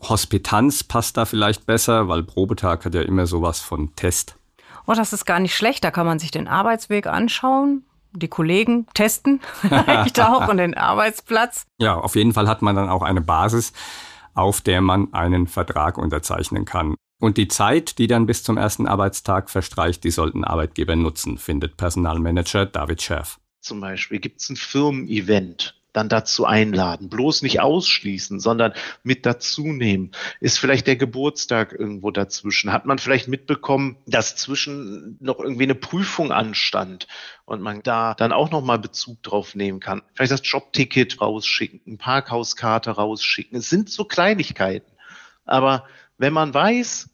Hospitanz 0.00 0.84
passt 0.84 1.16
da 1.16 1.24
vielleicht 1.24 1.66
besser, 1.66 2.08
weil 2.08 2.22
Probetag 2.22 2.84
hat 2.84 2.94
ja 2.94 3.02
immer 3.02 3.26
sowas 3.26 3.60
von 3.60 3.94
Test. 3.96 4.36
Oh, 4.86 4.94
das 4.94 5.12
ist 5.12 5.24
gar 5.24 5.40
nicht 5.40 5.54
schlecht. 5.54 5.84
Da 5.84 5.90
kann 5.90 6.06
man 6.06 6.18
sich 6.18 6.30
den 6.30 6.48
Arbeitsweg 6.48 7.06
anschauen, 7.06 7.84
die 8.12 8.28
Kollegen 8.28 8.86
testen, 8.94 9.40
vielleicht 9.60 10.20
auch 10.20 10.48
und 10.48 10.56
den 10.56 10.74
Arbeitsplatz. 10.74 11.66
Ja, 11.78 11.96
auf 11.96 12.16
jeden 12.16 12.32
Fall 12.32 12.48
hat 12.48 12.62
man 12.62 12.76
dann 12.76 12.88
auch 12.88 13.02
eine 13.02 13.20
Basis 13.20 13.72
auf 14.34 14.60
der 14.60 14.80
man 14.80 15.12
einen 15.12 15.46
Vertrag 15.46 15.98
unterzeichnen 15.98 16.64
kann. 16.64 16.94
Und 17.20 17.36
die 17.36 17.48
Zeit, 17.48 17.98
die 17.98 18.06
dann 18.06 18.26
bis 18.26 18.42
zum 18.42 18.56
ersten 18.56 18.86
Arbeitstag 18.86 19.50
verstreicht, 19.50 20.04
die 20.04 20.10
sollten 20.10 20.44
Arbeitgeber 20.44 20.96
nutzen, 20.96 21.36
findet 21.36 21.76
Personalmanager 21.76 22.64
David 22.64 23.02
Scherf. 23.02 23.38
Zum 23.60 23.80
Beispiel 23.80 24.20
gibt 24.20 24.40
es 24.40 24.48
ein 24.48 24.56
Firmen-Event 24.56 25.78
dann 25.92 26.08
dazu 26.08 26.44
einladen. 26.44 27.08
Bloß 27.08 27.42
nicht 27.42 27.60
ausschließen, 27.60 28.40
sondern 28.40 28.72
mit 29.02 29.26
dazu 29.26 29.66
nehmen. 29.66 30.12
Ist 30.40 30.58
vielleicht 30.58 30.86
der 30.86 30.96
Geburtstag 30.96 31.72
irgendwo 31.72 32.10
dazwischen? 32.10 32.72
Hat 32.72 32.86
man 32.86 32.98
vielleicht 32.98 33.28
mitbekommen, 33.28 33.96
dass 34.06 34.36
zwischen 34.36 35.16
noch 35.20 35.40
irgendwie 35.40 35.64
eine 35.64 35.74
Prüfung 35.74 36.32
anstand 36.32 37.08
und 37.44 37.60
man 37.60 37.82
da 37.82 38.14
dann 38.14 38.32
auch 38.32 38.50
nochmal 38.50 38.78
Bezug 38.78 39.22
drauf 39.22 39.54
nehmen 39.54 39.80
kann? 39.80 40.02
Vielleicht 40.14 40.32
das 40.32 40.42
Jobticket 40.44 41.20
rausschicken, 41.20 41.98
Parkhauskarte 41.98 42.92
rausschicken. 42.92 43.58
Es 43.58 43.70
sind 43.70 43.90
so 43.90 44.04
Kleinigkeiten. 44.04 44.90
Aber 45.44 45.86
wenn 46.18 46.32
man 46.32 46.54
weiß, 46.54 47.10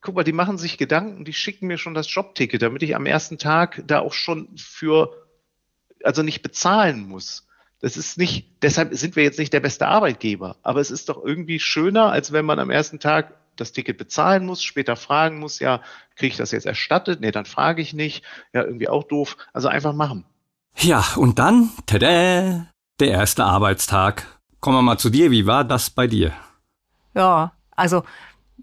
guck 0.00 0.14
mal, 0.14 0.24
die 0.24 0.32
machen 0.32 0.58
sich 0.58 0.76
Gedanken, 0.76 1.24
die 1.24 1.32
schicken 1.32 1.66
mir 1.66 1.78
schon 1.78 1.94
das 1.94 2.12
Jobticket, 2.12 2.60
damit 2.62 2.82
ich 2.82 2.96
am 2.96 3.06
ersten 3.06 3.38
Tag 3.38 3.82
da 3.86 4.00
auch 4.00 4.12
schon 4.12 4.48
für, 4.56 5.26
also 6.02 6.22
nicht 6.22 6.42
bezahlen 6.42 7.08
muss 7.08 7.46
das 7.80 7.96
ist 7.96 8.18
nicht, 8.18 8.46
deshalb 8.62 8.94
sind 8.94 9.16
wir 9.16 9.22
jetzt 9.22 9.38
nicht 9.38 9.52
der 9.52 9.60
beste 9.60 9.88
Arbeitgeber, 9.88 10.56
aber 10.62 10.80
es 10.80 10.90
ist 10.90 11.08
doch 11.08 11.22
irgendwie 11.24 11.58
schöner, 11.58 12.12
als 12.12 12.32
wenn 12.32 12.44
man 12.44 12.58
am 12.58 12.70
ersten 12.70 13.00
Tag 13.00 13.34
das 13.56 13.72
Ticket 13.72 13.98
bezahlen 13.98 14.46
muss, 14.46 14.62
später 14.62 14.96
fragen 14.96 15.38
muss, 15.38 15.58
ja, 15.58 15.80
kriege 16.16 16.32
ich 16.32 16.36
das 16.36 16.50
jetzt 16.50 16.66
erstattet? 16.66 17.20
Nee, 17.20 17.30
dann 17.30 17.44
frage 17.44 17.82
ich 17.82 17.92
nicht. 17.92 18.24
Ja, 18.52 18.62
irgendwie 18.62 18.88
auch 18.88 19.04
doof. 19.04 19.36
Also 19.52 19.68
einfach 19.68 19.92
machen. 19.92 20.24
Ja, 20.76 21.04
und 21.16 21.38
dann, 21.38 21.70
tada, 21.86 22.66
der 23.00 23.10
erste 23.10 23.44
Arbeitstag. 23.44 24.26
Kommen 24.60 24.78
wir 24.78 24.82
mal 24.82 24.98
zu 24.98 25.10
dir. 25.10 25.30
Wie 25.30 25.46
war 25.46 25.64
das 25.64 25.90
bei 25.90 26.06
dir? 26.06 26.32
Ja, 27.14 27.52
also 27.76 28.02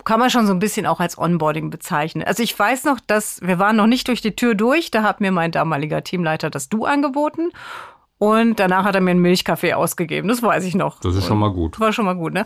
kann 0.03 0.19
man 0.19 0.29
schon 0.29 0.45
so 0.45 0.53
ein 0.53 0.59
bisschen 0.59 0.85
auch 0.85 0.99
als 0.99 1.17
Onboarding 1.17 1.69
bezeichnen. 1.69 2.23
Also 2.23 2.43
ich 2.43 2.57
weiß 2.57 2.83
noch, 2.85 2.99
dass 2.99 3.41
wir 3.41 3.59
waren 3.59 3.75
noch 3.75 3.87
nicht 3.87 4.07
durch 4.07 4.21
die 4.21 4.35
Tür 4.35 4.55
durch. 4.55 4.91
Da 4.91 5.03
hat 5.03 5.21
mir 5.21 5.31
mein 5.31 5.51
damaliger 5.51 6.03
Teamleiter 6.03 6.49
das 6.49 6.69
Du 6.69 6.85
angeboten. 6.85 7.51
Und 8.19 8.59
danach 8.59 8.83
hat 8.83 8.95
er 8.95 9.01
mir 9.01 9.11
einen 9.11 9.21
Milchkaffee 9.21 9.73
ausgegeben. 9.73 10.27
Das 10.27 10.41
weiß 10.41 10.63
ich 10.63 10.73
noch. 10.73 10.99
Das 11.01 11.15
ist 11.15 11.25
schon 11.25 11.37
mal 11.37 11.51
gut. 11.51 11.79
War 11.79 11.93
schon 11.93 12.05
mal 12.05 12.15
gut, 12.15 12.33
ne? 12.33 12.45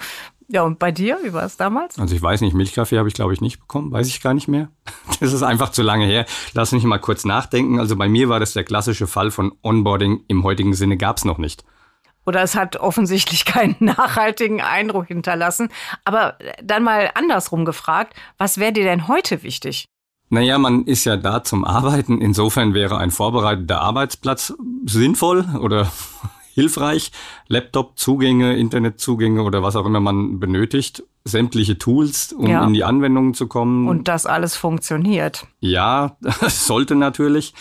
Ja, 0.50 0.64
und 0.64 0.80
bei 0.80 0.92
dir, 0.92 1.18
wie 1.24 1.32
war 1.32 1.44
es 1.44 1.56
damals? 1.56 1.98
Also 1.98 2.14
ich 2.14 2.22
weiß 2.22 2.42
nicht, 2.42 2.54
Milchkaffee 2.54 2.98
habe 2.98 3.08
ich 3.08 3.14
glaube 3.14 3.34
ich 3.34 3.40
nicht 3.40 3.60
bekommen, 3.60 3.90
weiß 3.90 4.08
ich 4.08 4.22
gar 4.22 4.34
nicht 4.34 4.48
mehr. 4.48 4.70
Das 5.22 5.34
ist 5.34 5.44
einfach 5.44 5.70
zu 5.70 5.84
lange 5.84 6.06
her. 6.06 6.26
Lass 6.54 6.72
mich 6.72 6.84
mal 6.84 6.98
kurz 6.98 7.26
nachdenken. 7.26 7.80
Also 7.80 7.96
bei 7.96 8.10
mir 8.10 8.28
war 8.28 8.40
das 8.40 8.54
der 8.54 8.64
klassische 8.64 9.06
Fall 9.06 9.30
von 9.30 9.52
Onboarding 9.62 10.24
im 10.28 10.44
heutigen 10.44 10.74
Sinne 10.74 10.98
gab 10.98 11.18
es 11.18 11.26
noch 11.26 11.38
nicht. 11.38 11.64
Oder 12.26 12.42
es 12.42 12.56
hat 12.56 12.78
offensichtlich 12.78 13.46
keinen 13.46 13.76
nachhaltigen 13.80 14.62
Eindruck 14.62 15.08
hinterlassen. 15.08 15.70
Aber 16.06 16.38
dann 16.64 16.84
mal 16.84 17.12
andersrum 17.14 17.66
gefragt, 17.66 18.16
was 18.38 18.58
wäre 18.58 18.74
dir 18.74 18.84
denn 18.84 19.08
heute 19.08 19.44
wichtig? 19.44 19.86
Naja, 20.34 20.58
man 20.58 20.86
ist 20.86 21.04
ja 21.04 21.18
da 21.18 21.44
zum 21.44 21.66
Arbeiten. 21.66 22.22
Insofern 22.22 22.74
wäre 22.74 22.98
ein 22.98 23.12
vorbereiteter 23.12 23.82
Arbeitsplatz 23.82 24.54
sinnvoll 24.86 25.46
oder 25.60 25.92
hilfreich. 26.54 27.12
Laptop-Zugänge, 27.50 28.56
Internetzugänge 28.56 29.44
oder 29.44 29.62
was 29.62 29.76
auch 29.76 29.86
immer 29.86 30.00
man 30.00 30.40
benötigt. 30.40 31.04
Sämtliche 31.26 31.78
Tools, 31.78 32.32
um 32.32 32.48
ja. 32.48 32.64
in 32.64 32.74
die 32.74 32.86
Anwendungen 32.86 33.34
zu 33.34 33.48
kommen. 33.48 33.90
Und 33.90 34.08
das 34.08 34.26
alles 34.26 34.56
funktioniert. 34.56 35.48
Ja, 35.60 36.16
das 36.22 36.66
sollte 36.66 36.96
natürlich. 36.96 37.54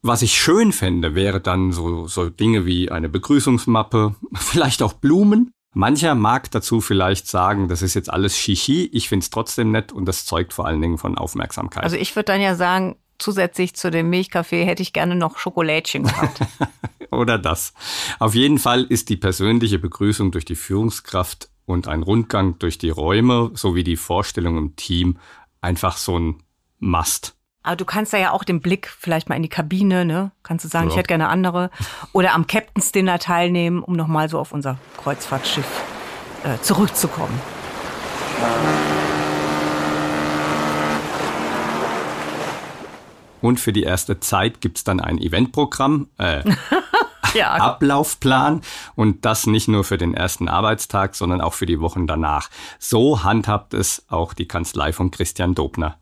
Was 0.00 0.22
ich 0.22 0.32
schön 0.32 0.72
fände, 0.72 1.14
wäre 1.14 1.42
dann 1.42 1.70
so, 1.70 2.06
so 2.06 2.30
Dinge 2.30 2.64
wie 2.64 2.90
eine 2.90 3.10
Begrüßungsmappe, 3.10 4.14
vielleicht 4.32 4.82
auch 4.82 4.94
Blumen. 4.94 5.52
Mancher 5.72 6.14
mag 6.14 6.50
dazu 6.50 6.80
vielleicht 6.80 7.28
sagen, 7.28 7.68
das 7.68 7.82
ist 7.82 7.94
jetzt 7.94 8.12
alles 8.12 8.36
Shishi, 8.36 8.90
ich 8.92 9.08
finde 9.08 9.24
es 9.24 9.30
trotzdem 9.30 9.70
nett 9.70 9.92
und 9.92 10.06
das 10.06 10.24
zeugt 10.24 10.52
vor 10.52 10.66
allen 10.66 10.82
Dingen 10.82 10.98
von 10.98 11.16
Aufmerksamkeit. 11.16 11.84
Also 11.84 11.96
ich 11.96 12.16
würde 12.16 12.32
dann 12.32 12.40
ja 12.40 12.56
sagen, 12.56 12.96
zusätzlich 13.18 13.76
zu 13.76 13.90
dem 13.90 14.10
Milchkaffee 14.10 14.64
hätte 14.64 14.82
ich 14.82 14.92
gerne 14.92 15.14
noch 15.14 15.38
Schokolädchen 15.38 16.04
gehabt. 16.04 16.40
Oder 17.10 17.38
das. 17.38 17.72
Auf 18.18 18.34
jeden 18.34 18.58
Fall 18.58 18.84
ist 18.84 19.08
die 19.08 19.16
persönliche 19.16 19.78
Begrüßung 19.78 20.32
durch 20.32 20.44
die 20.44 20.56
Führungskraft 20.56 21.50
und 21.66 21.86
ein 21.86 22.02
Rundgang 22.02 22.58
durch 22.58 22.78
die 22.78 22.90
Räume 22.90 23.50
sowie 23.54 23.84
die 23.84 23.96
Vorstellung 23.96 24.58
im 24.58 24.76
Team 24.76 25.18
einfach 25.60 25.96
so 25.96 26.18
ein 26.18 26.42
Must. 26.78 27.36
Aber 27.62 27.76
du 27.76 27.84
kannst 27.84 28.12
da 28.12 28.18
ja 28.18 28.30
auch 28.30 28.44
den 28.44 28.60
Blick 28.60 28.88
vielleicht 28.88 29.28
mal 29.28 29.34
in 29.34 29.42
die 29.42 29.48
Kabine, 29.48 30.06
ne? 30.06 30.32
Kannst 30.42 30.64
du 30.64 30.68
sagen, 30.68 30.86
ja. 30.86 30.92
ich 30.92 30.96
hätte 30.96 31.08
gerne 31.08 31.28
andere. 31.28 31.70
Oder 32.12 32.32
am 32.32 32.46
Captain's 32.46 32.90
Dinner 32.90 33.18
teilnehmen, 33.18 33.82
um 33.82 33.94
nochmal 33.94 34.30
so 34.30 34.38
auf 34.38 34.52
unser 34.52 34.78
Kreuzfahrtschiff 35.02 35.66
äh, 36.44 36.58
zurückzukommen. 36.62 37.38
Und 43.42 43.60
für 43.60 43.72
die 43.72 43.82
erste 43.82 44.20
Zeit 44.20 44.60
gibt's 44.62 44.84
dann 44.84 45.00
ein 45.00 45.18
Eventprogramm, 45.18 46.08
äh, 46.18 46.42
ja. 47.34 47.52
Ablaufplan 47.52 48.62
und 48.94 49.24
das 49.26 49.46
nicht 49.46 49.68
nur 49.68 49.84
für 49.84 49.98
den 49.98 50.14
ersten 50.14 50.48
Arbeitstag, 50.48 51.14
sondern 51.14 51.42
auch 51.42 51.54
für 51.54 51.66
die 51.66 51.80
Wochen 51.80 52.06
danach. 52.06 52.48
So 52.78 53.22
handhabt 53.22 53.74
es 53.74 54.04
auch 54.08 54.32
die 54.32 54.48
Kanzlei 54.48 54.92
von 54.92 55.10
Christian 55.10 55.54
Dobner. 55.54 55.98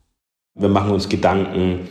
Wir 0.59 0.69
machen 0.69 0.91
uns 0.91 1.09
Gedanken, 1.09 1.89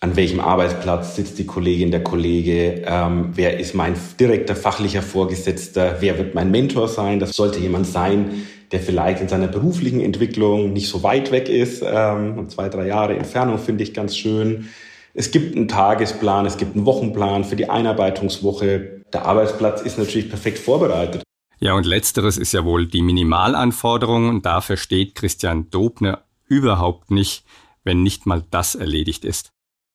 an 0.00 0.14
welchem 0.14 0.40
Arbeitsplatz 0.40 1.16
sitzt 1.16 1.38
die 1.38 1.46
Kollegin, 1.46 1.90
der 1.90 2.02
Kollege, 2.02 2.82
ähm, 2.86 3.30
wer 3.34 3.58
ist 3.58 3.74
mein 3.74 3.94
direkter 4.18 4.54
fachlicher 4.54 5.00
Vorgesetzter, 5.02 5.96
wer 6.00 6.18
wird 6.18 6.34
mein 6.34 6.50
Mentor 6.50 6.88
sein. 6.88 7.18
Das 7.18 7.32
sollte 7.32 7.58
jemand 7.58 7.86
sein, 7.86 8.46
der 8.72 8.80
vielleicht 8.80 9.22
in 9.22 9.28
seiner 9.28 9.48
beruflichen 9.48 10.00
Entwicklung 10.00 10.72
nicht 10.74 10.88
so 10.88 11.02
weit 11.02 11.32
weg 11.32 11.48
ist. 11.48 11.82
Ähm, 11.84 12.48
zwei, 12.50 12.68
drei 12.68 12.86
Jahre 12.86 13.16
Entfernung 13.16 13.58
finde 13.58 13.84
ich 13.84 13.94
ganz 13.94 14.16
schön. 14.16 14.68
Es 15.14 15.30
gibt 15.30 15.56
einen 15.56 15.68
Tagesplan, 15.68 16.44
es 16.44 16.56
gibt 16.56 16.76
einen 16.76 16.86
Wochenplan 16.86 17.44
für 17.44 17.56
die 17.56 17.68
Einarbeitungswoche. 17.68 19.02
Der 19.12 19.24
Arbeitsplatz 19.24 19.80
ist 19.80 19.98
natürlich 19.98 20.28
perfekt 20.28 20.58
vorbereitet. 20.58 21.22
Ja, 21.58 21.72
und 21.74 21.84
letzteres 21.84 22.38
ist 22.38 22.52
ja 22.52 22.64
wohl 22.64 22.86
die 22.86 23.02
Minimalanforderung 23.02 24.28
und 24.28 24.46
da 24.46 24.60
versteht 24.60 25.14
Christian 25.14 25.68
Dobner 25.70 26.22
überhaupt 26.48 27.10
nicht, 27.10 27.44
wenn 27.84 28.02
nicht 28.02 28.26
mal 28.26 28.44
das 28.50 28.74
erledigt 28.74 29.24
ist. 29.24 29.52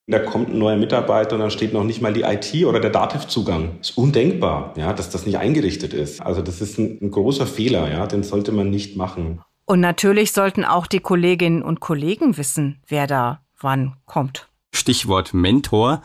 Da 0.07 0.19
kommt 0.19 0.49
ein 0.49 0.59
neuer 0.59 0.77
Mitarbeiter 0.77 1.33
und 1.35 1.41
dann 1.41 1.49
steht 1.49 1.73
noch 1.73 1.83
nicht 1.83 1.99
mal 1.99 2.13
die 2.13 2.21
IT 2.21 2.65
oder 2.65 2.79
der 2.79 2.91
Dativ-Zugang. 2.91 3.79
Ist 3.81 3.97
undenkbar, 3.97 4.73
ja, 4.77 4.93
dass 4.93 5.09
das 5.09 5.25
nicht 5.25 5.39
eingerichtet 5.39 5.93
ist. 5.93 6.21
Also 6.21 6.43
das 6.43 6.61
ist 6.61 6.77
ein, 6.77 6.99
ein 7.01 7.09
großer 7.09 7.47
Fehler, 7.47 7.91
ja, 7.91 8.05
den 8.05 8.21
sollte 8.21 8.51
man 8.51 8.69
nicht 8.69 8.95
machen. 8.95 9.41
Und 9.65 9.79
natürlich 9.79 10.31
sollten 10.31 10.63
auch 10.63 10.85
die 10.85 10.99
Kolleginnen 10.99 11.63
und 11.63 11.79
Kollegen 11.79 12.37
wissen, 12.37 12.81
wer 12.87 13.07
da 13.07 13.41
wann 13.59 13.95
kommt. 14.05 14.47
Stichwort 14.71 15.33
Mentor. 15.33 16.01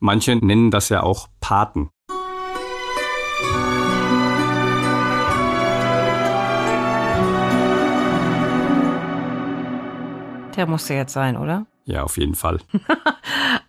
Manche 0.00 0.36
nennen 0.36 0.70
das 0.70 0.90
ja 0.90 1.02
auch 1.02 1.28
Paten. 1.40 1.88
Der 10.60 10.66
musste 10.66 10.92
jetzt 10.92 11.14
sein, 11.14 11.38
oder? 11.38 11.64
Ja, 11.86 12.02
auf 12.04 12.18
jeden 12.18 12.34
Fall. 12.34 12.60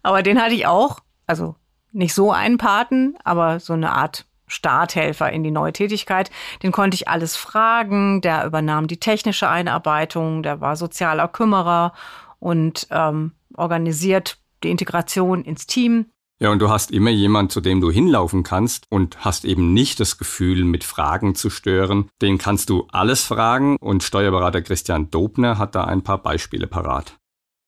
aber 0.03 0.21
den 0.21 0.39
hatte 0.39 0.53
ich 0.53 0.67
auch. 0.67 1.00
Also 1.25 1.55
nicht 1.93 2.13
so 2.13 2.31
einen 2.31 2.57
Paten, 2.57 3.15
aber 3.24 3.62
so 3.62 3.71
eine 3.71 3.93
Art 3.93 4.25
Starthelfer 4.45 5.31
in 5.31 5.43
die 5.43 5.50
neue 5.50 5.71
Tätigkeit. 5.71 6.29
Den 6.62 6.74
konnte 6.74 6.95
ich 6.95 7.07
alles 7.07 7.38
fragen. 7.38 8.19
Der 8.19 8.45
übernahm 8.45 8.88
die 8.88 9.00
technische 9.00 9.48
Einarbeitung, 9.48 10.43
der 10.43 10.60
war 10.60 10.75
sozialer 10.75 11.29
Kümmerer 11.29 11.93
und 12.39 12.88
ähm, 12.91 13.31
organisiert 13.55 14.38
die 14.63 14.69
Integration 14.69 15.43
ins 15.43 15.65
Team. 15.65 16.07
Ja, 16.41 16.50
und 16.50 16.57
du 16.57 16.69
hast 16.69 16.89
immer 16.89 17.12
jemand, 17.12 17.51
zu 17.51 17.62
dem 17.62 17.81
du 17.81 17.91
hinlaufen 17.91 18.41
kannst 18.41 18.86
und 18.89 19.24
hast 19.24 19.45
eben 19.45 19.75
nicht 19.75 20.00
das 20.00 20.17
Gefühl, 20.17 20.63
mit 20.63 20.83
Fragen 20.83 21.36
zu 21.36 21.51
stören. 21.51 22.10
Den 22.19 22.39
kannst 22.39 22.71
du 22.71 22.88
alles 22.91 23.21
fragen 23.21 23.77
und 23.79 24.01
Steuerberater 24.01 24.63
Christian 24.63 25.12
Dobner 25.12 25.60
hat 25.60 25.75
da 25.75 25.83
ein 25.83 26.01
paar 26.01 26.17
Beispiele 26.17 26.65
parat. 26.65 27.19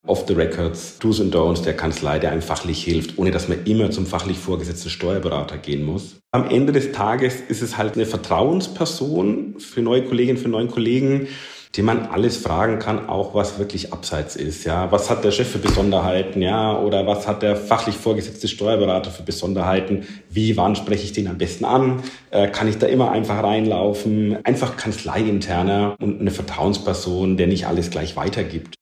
Off 0.08 0.24
the 0.26 0.34
records, 0.34 0.98
Do's 0.98 1.20
and 1.20 1.32
Don'ts 1.32 1.62
der 1.62 1.76
Kanzlei, 1.76 2.18
der 2.18 2.32
einem 2.32 2.42
fachlich 2.42 2.82
hilft, 2.82 3.16
ohne 3.16 3.30
dass 3.30 3.48
man 3.48 3.64
immer 3.64 3.92
zum 3.92 4.06
fachlich 4.06 4.38
vorgesetzten 4.38 4.90
Steuerberater 4.90 5.56
gehen 5.56 5.84
muss. 5.84 6.16
Am 6.32 6.50
Ende 6.50 6.72
des 6.72 6.90
Tages 6.90 7.40
ist 7.40 7.62
es 7.62 7.78
halt 7.78 7.94
eine 7.94 8.06
Vertrauensperson 8.06 9.54
für 9.60 9.82
neue 9.82 10.04
Kolleginnen, 10.04 10.36
für 10.36 10.48
neue 10.48 10.66
Kollegen, 10.66 11.28
die 11.76 11.82
man 11.82 12.06
alles 12.06 12.36
fragen 12.36 12.78
kann, 12.78 13.08
auch 13.08 13.34
was 13.34 13.58
wirklich 13.58 13.92
abseits 13.92 14.36
ist. 14.36 14.64
Ja, 14.64 14.92
was 14.92 15.10
hat 15.10 15.24
der 15.24 15.32
Chef 15.32 15.50
für 15.50 15.58
Besonderheiten? 15.58 16.40
Ja, 16.40 16.78
oder 16.78 17.06
was 17.06 17.26
hat 17.26 17.42
der 17.42 17.56
fachlich 17.56 17.96
vorgesetzte 17.96 18.46
Steuerberater 18.46 19.10
für 19.10 19.24
Besonderheiten? 19.24 20.06
Wie, 20.30 20.56
wann 20.56 20.76
spreche 20.76 21.04
ich 21.04 21.12
den 21.12 21.26
am 21.26 21.38
besten 21.38 21.64
an? 21.64 22.02
Äh, 22.30 22.48
kann 22.48 22.68
ich 22.68 22.78
da 22.78 22.86
immer 22.86 23.10
einfach 23.10 23.42
reinlaufen? 23.42 24.38
Einfach 24.44 24.76
kanzleiinterner 24.76 25.96
und 26.00 26.20
eine 26.20 26.30
Vertrauensperson, 26.30 27.36
der 27.36 27.48
nicht 27.48 27.66
alles 27.66 27.90
gleich 27.90 28.14
weitergibt. 28.14 28.74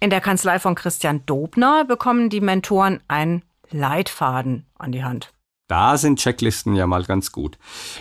In 0.00 0.10
der 0.10 0.20
Kanzlei 0.20 0.58
von 0.58 0.74
Christian 0.74 1.24
Dobner 1.24 1.86
bekommen 1.86 2.28
die 2.28 2.42
Mentoren 2.42 3.00
einen 3.08 3.42
Leitfaden 3.70 4.66
an 4.78 4.92
die 4.92 5.04
Hand. 5.04 5.32
Da 5.68 5.96
sind 5.96 6.20
Checklisten 6.20 6.76
ja 6.76 6.86
mal 6.86 7.04
ganz 7.04 7.32
gut. 7.32 7.58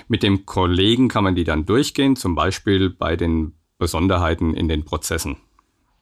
Mit 0.08 0.24
dem 0.24 0.46
Kollegen 0.46 1.08
kann 1.08 1.24
man 1.24 1.36
die 1.36 1.46
dann 1.46 1.66
durchgehen, 1.66 2.16
zum 2.16 2.36
Beispiel 2.36 2.90
bei 2.90 3.16
den 3.16 3.54
Besonderheiten 3.78 4.54
in 4.54 4.68
den 4.68 4.86
Prozessen. 4.86 5.38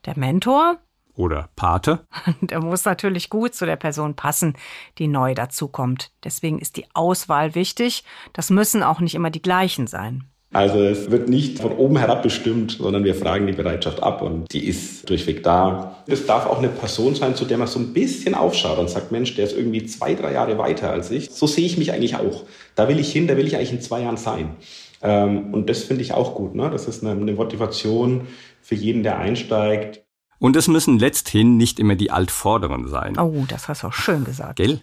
Der 0.05 0.17
Mentor? 0.17 0.79
Oder 1.15 1.49
Pate? 1.55 2.07
Der 2.41 2.61
muss 2.61 2.85
natürlich 2.85 3.29
gut 3.29 3.53
zu 3.53 3.65
der 3.65 3.75
Person 3.75 4.15
passen, 4.15 4.55
die 4.97 5.07
neu 5.07 5.35
dazukommt. 5.35 6.11
Deswegen 6.23 6.59
ist 6.59 6.75
die 6.75 6.85
Auswahl 6.93 7.53
wichtig. 7.55 8.03
Das 8.33 8.49
müssen 8.49 8.81
auch 8.81 8.99
nicht 8.99 9.13
immer 9.13 9.29
die 9.29 9.41
gleichen 9.41 9.85
sein. 9.85 10.25
Also 10.53 10.83
es 10.83 11.09
wird 11.09 11.29
nicht 11.29 11.59
von 11.59 11.71
oben 11.71 11.97
herab 11.97 12.21
bestimmt, 12.21 12.73
sondern 12.73 13.03
wir 13.03 13.15
fragen 13.15 13.47
die 13.47 13.53
Bereitschaft 13.53 14.03
ab 14.03 14.21
und 14.21 14.53
die 14.53 14.67
ist 14.67 15.09
durchweg 15.09 15.41
da. 15.41 16.03
Es 16.05 16.27
darf 16.27 16.45
auch 16.45 16.59
eine 16.59 16.69
Person 16.69 17.15
sein, 17.15 17.35
zu 17.35 17.45
der 17.45 17.57
man 17.57 17.67
so 17.67 17.79
ein 17.79 17.91
bisschen 17.91 18.35
aufschaut 18.35 18.77
und 18.77 18.87
sagt, 18.87 19.11
Mensch, 19.11 19.35
der 19.35 19.45
ist 19.45 19.57
irgendwie 19.57 19.83
zwei, 19.85 20.13
drei 20.13 20.33
Jahre 20.33 20.59
weiter 20.59 20.91
als 20.91 21.09
ich. 21.09 21.31
So 21.31 21.47
sehe 21.47 21.65
ich 21.65 21.79
mich 21.79 21.91
eigentlich 21.91 22.17
auch. 22.17 22.43
Da 22.75 22.87
will 22.87 22.99
ich 22.99 23.11
hin, 23.11 23.27
da 23.27 23.35
will 23.35 23.47
ich 23.47 23.55
eigentlich 23.55 23.71
in 23.71 23.81
zwei 23.81 24.01
Jahren 24.01 24.17
sein. 24.17 24.55
Ähm, 25.03 25.53
und 25.53 25.69
das 25.69 25.83
finde 25.83 26.01
ich 26.01 26.13
auch 26.13 26.33
gut. 26.33 26.55
Ne? 26.55 26.69
Das 26.69 26.87
ist 26.87 27.05
eine 27.05 27.33
Motivation 27.33 28.27
für 28.61 28.75
jeden, 28.75 29.03
der 29.03 29.19
einsteigt. 29.19 30.01
Und 30.39 30.55
es 30.55 30.67
müssen 30.67 30.99
letzthin 30.99 31.57
nicht 31.57 31.79
immer 31.79 31.95
die 31.95 32.11
Altvorderen 32.11 32.87
sein. 32.87 33.17
Oh, 33.17 33.45
das 33.47 33.67
hast 33.67 33.83
du 33.83 33.87
auch 33.87 33.93
schön 33.93 34.23
gesagt. 34.23 34.57
Gell? 34.57 34.81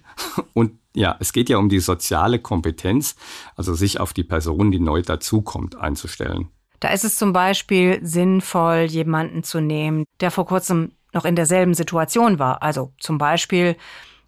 Und 0.55 0.73
ja, 0.95 1.17
es 1.21 1.33
geht 1.33 1.49
ja 1.49 1.59
um 1.59 1.69
die 1.69 1.81
soziale 1.81 2.39
Kompetenz, 2.39 3.17
also 3.57 3.75
sich 3.75 4.01
auf 4.01 4.13
die 4.13 4.25
Person, 4.25 4.71
die 4.71 4.81
neu 4.81 5.03
dazukommt, 5.03 5.77
einzustellen. 5.77 6.49
Da 6.81 6.89
ist 6.89 7.05
es 7.05 7.19
zum 7.19 7.33
Beispiel 7.33 8.01
sinnvoll, 8.03 8.87
jemanden 8.89 9.43
zu 9.43 9.61
nehmen, 9.61 10.05
der 10.21 10.31
vor 10.31 10.47
kurzem 10.47 10.93
noch 11.13 11.25
in 11.25 11.37
derselben 11.37 11.75
Situation 11.75 12.39
war. 12.39 12.63
Also 12.63 12.93
zum 12.99 13.19
Beispiel 13.19 13.77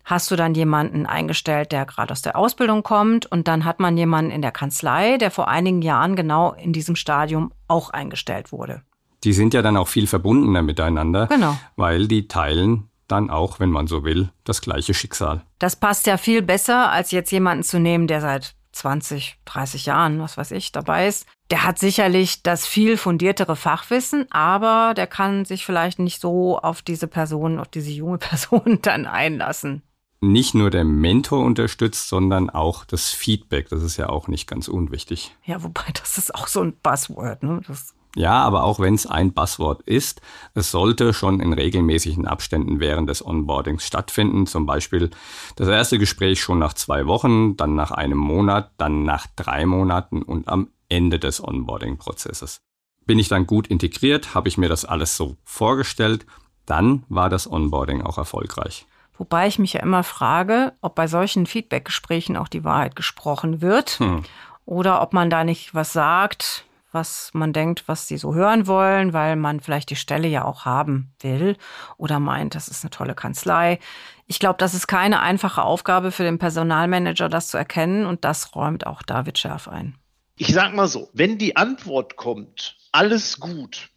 hast 0.05 0.31
du 0.31 0.37
dann 0.37 0.55
jemanden 0.55 1.07
eingestellt, 1.07 1.73
der 1.73 1.87
gerade 1.87 2.13
aus 2.13 2.23
der 2.23 2.37
Ausbildung 2.37 2.83
kommt 2.83 3.27
und 3.27 3.49
dann 3.49 3.65
hat 3.65 3.81
man 3.81 3.97
jemanden 3.97 4.31
in 4.31 4.43
der 4.43 4.53
Kanzlei, 4.53 5.19
der 5.19 5.31
vor 5.31 5.49
einigen 5.49 5.83
Jahren 5.83 6.17
genau 6.17 6.53
in 6.53 6.73
diesem 6.73 6.97
Stadium 6.97 7.53
auch 7.69 7.91
eingestellt 7.91 8.53
wurde 8.53 8.83
die 9.25 9.33
sind 9.33 9.55
ja 9.55 9.63
dann 9.63 9.77
auch 9.77 9.89
viel 9.89 10.07
verbundener 10.07 10.63
miteinander, 10.63 11.27
genau. 11.27 11.57
weil 11.77 12.09
die 12.09 12.29
teilen 12.29 12.89
dann 13.09 13.31
auch, 13.31 13.61
wenn 13.61 13.71
man 13.71 13.87
so 13.87 14.05
will, 14.05 14.31
das 14.45 14.63
gleiche 14.63 14.95
Schicksal. 14.95 15.43
Das 15.59 15.77
passt 15.77 16.07
ja 16.07 16.17
viel 16.17 16.43
besser, 16.43 16.91
als 16.91 17.11
jetzt 17.11 17.31
jemanden 17.31 17.63
zu 17.63 17.79
nehmen, 17.79 18.07
der 18.07 18.21
seit 18.21 18.55
20, 18.73 19.39
30 19.45 19.87
Jahren, 19.87 20.21
was 20.21 20.39
weiß 20.39 20.51
ich, 20.53 20.73
dabei 20.73 21.07
ist. 21.07 21.27
Der 21.51 21.65
hat 21.65 21.79
sicherlich 21.79 22.43
das 22.43 22.67
viel 22.67 22.97
fundiertere 22.97 23.55
Fachwissen, 23.55 24.27
aber 24.33 24.95
der 24.97 25.07
kann 25.07 25.45
sich 25.45 25.67
vielleicht 25.67 25.99
nicht 25.99 26.21
so 26.21 26.59
auf 26.59 26.81
diese 26.81 27.07
Person, 27.07 27.59
auf 27.59 27.69
diese 27.69 27.91
junge 27.91 28.19
Person 28.19 28.79
dann 28.81 29.07
einlassen. 29.07 29.83
Nicht 30.25 30.55
nur 30.55 30.71
der 30.71 30.85
Mentor 30.85 31.45
unterstützt, 31.45 32.09
sondern 32.09 32.49
auch 32.49 32.85
das 32.85 33.11
Feedback. 33.11 33.69
Das 33.69 33.83
ist 33.83 33.97
ja 33.97 34.09
auch 34.09 34.29
nicht 34.29 34.47
ganz 34.47 34.69
unwichtig. 34.69 35.35
Ja, 35.45 35.63
wobei 35.65 35.83
das 35.93 36.17
ist 36.17 36.35
auch 36.35 36.47
so 36.47 36.61
ein 36.61 36.75
Buzzword. 36.81 37.43
Ne? 37.43 37.61
Das 37.67 37.93
ja, 38.15 38.43
aber 38.43 38.65
auch 38.65 38.79
wenn 38.79 38.95
es 38.95 39.07
ein 39.07 39.33
Buzzword 39.33 39.83
ist, 39.83 40.21
es 40.55 40.71
sollte 40.71 41.15
schon 41.15 41.41
in 41.41 41.55
regelmäßigen 41.55 42.27
Abständen 42.27 42.79
während 42.79 43.09
des 43.09 43.25
Onboardings 43.25 43.87
stattfinden. 43.87 44.47
Zum 44.47 44.67
Beispiel 44.67 45.11
das 45.57 45.69
erste 45.69 45.99
Gespräch 45.99 46.41
schon 46.41 46.59
nach 46.59 46.75
zwei 46.75 47.07
Wochen, 47.07 47.57
dann 47.57 47.75
nach 47.75 47.91
einem 47.91 48.19
Monat, 48.19 48.71
dann 48.77 49.05
nach 49.05 49.27
drei 49.35 49.65
Monaten 49.65 50.23
und 50.23 50.47
am 50.49 50.69
Ende 50.91 51.19
des 51.19 51.43
Onboarding-Prozesses. 51.43 52.61
Bin 53.07 53.19
ich 53.19 53.29
dann 53.29 53.47
gut 53.47 53.67
integriert, 53.67 54.35
habe 54.35 54.49
ich 54.49 54.59
mir 54.59 54.69
das 54.69 54.85
alles 54.85 55.17
so 55.17 55.37
vorgestellt, 55.43 56.27
dann 56.67 57.05
war 57.09 57.31
das 57.31 57.51
Onboarding 57.51 58.03
auch 58.03 58.19
erfolgreich. 58.19 58.87
Wobei 59.17 59.47
ich 59.47 59.59
mich 59.59 59.75
ja 59.75 59.81
immer 59.81 60.05
frage, 60.05 60.73
ob 60.81 60.95
bei 60.95 61.07
solchen 61.07 61.47
Feedback-Gesprächen 61.47 62.37
auch 62.37 62.49
die 62.49 62.65
Wahrheit 62.65 62.97
gesprochen 62.97 63.61
wird 63.61 63.99
hm. 63.99 64.25
oder 64.65 65.03
ob 65.03 65.13
man 65.13 65.31
da 65.31 65.45
nicht 65.45 65.75
was 65.75 65.93
sagt, 65.93 66.65
was 66.93 67.31
man 67.33 67.53
denkt, 67.53 67.85
was 67.87 68.07
sie 68.07 68.19
so 68.19 68.35
hören 68.35 68.67
wollen, 68.67 69.13
weil 69.13 69.37
man 69.37 69.61
vielleicht 69.61 69.91
die 69.91 69.97
Stelle 69.97 70.29
ja 70.29 70.45
auch 70.45 70.65
haben 70.65 71.13
will 71.21 71.57
oder 71.97 72.21
meint, 72.21 72.55
das 72.55 72.69
ist 72.69 72.85
eine 72.85 72.91
tolle 72.91 73.15
Kanzlei. 73.15 73.79
Ich 74.27 74.39
glaube, 74.39 74.59
das 74.59 74.75
ist 74.75 74.87
keine 74.87 75.21
einfache 75.21 75.63
Aufgabe 75.63 76.11
für 76.11 76.23
den 76.23 76.39
Personalmanager, 76.39 77.29
das 77.29 77.49
zu 77.49 77.57
erkennen 77.57 78.07
und 78.07 78.25
das 78.25 78.55
räumt 78.55 78.87
auch 78.87 79.03
David 79.03 79.39
Schärf 79.39 79.69
ein. 79.69 79.97
Ich 80.37 80.53
sag 80.53 80.75
mal 80.75 80.89
so, 80.89 81.11
wenn 81.13 81.39
die 81.39 81.57
Antwort 81.57 82.17
kommt, 82.17 82.77
alles 82.93 83.41
gut, 83.41 83.91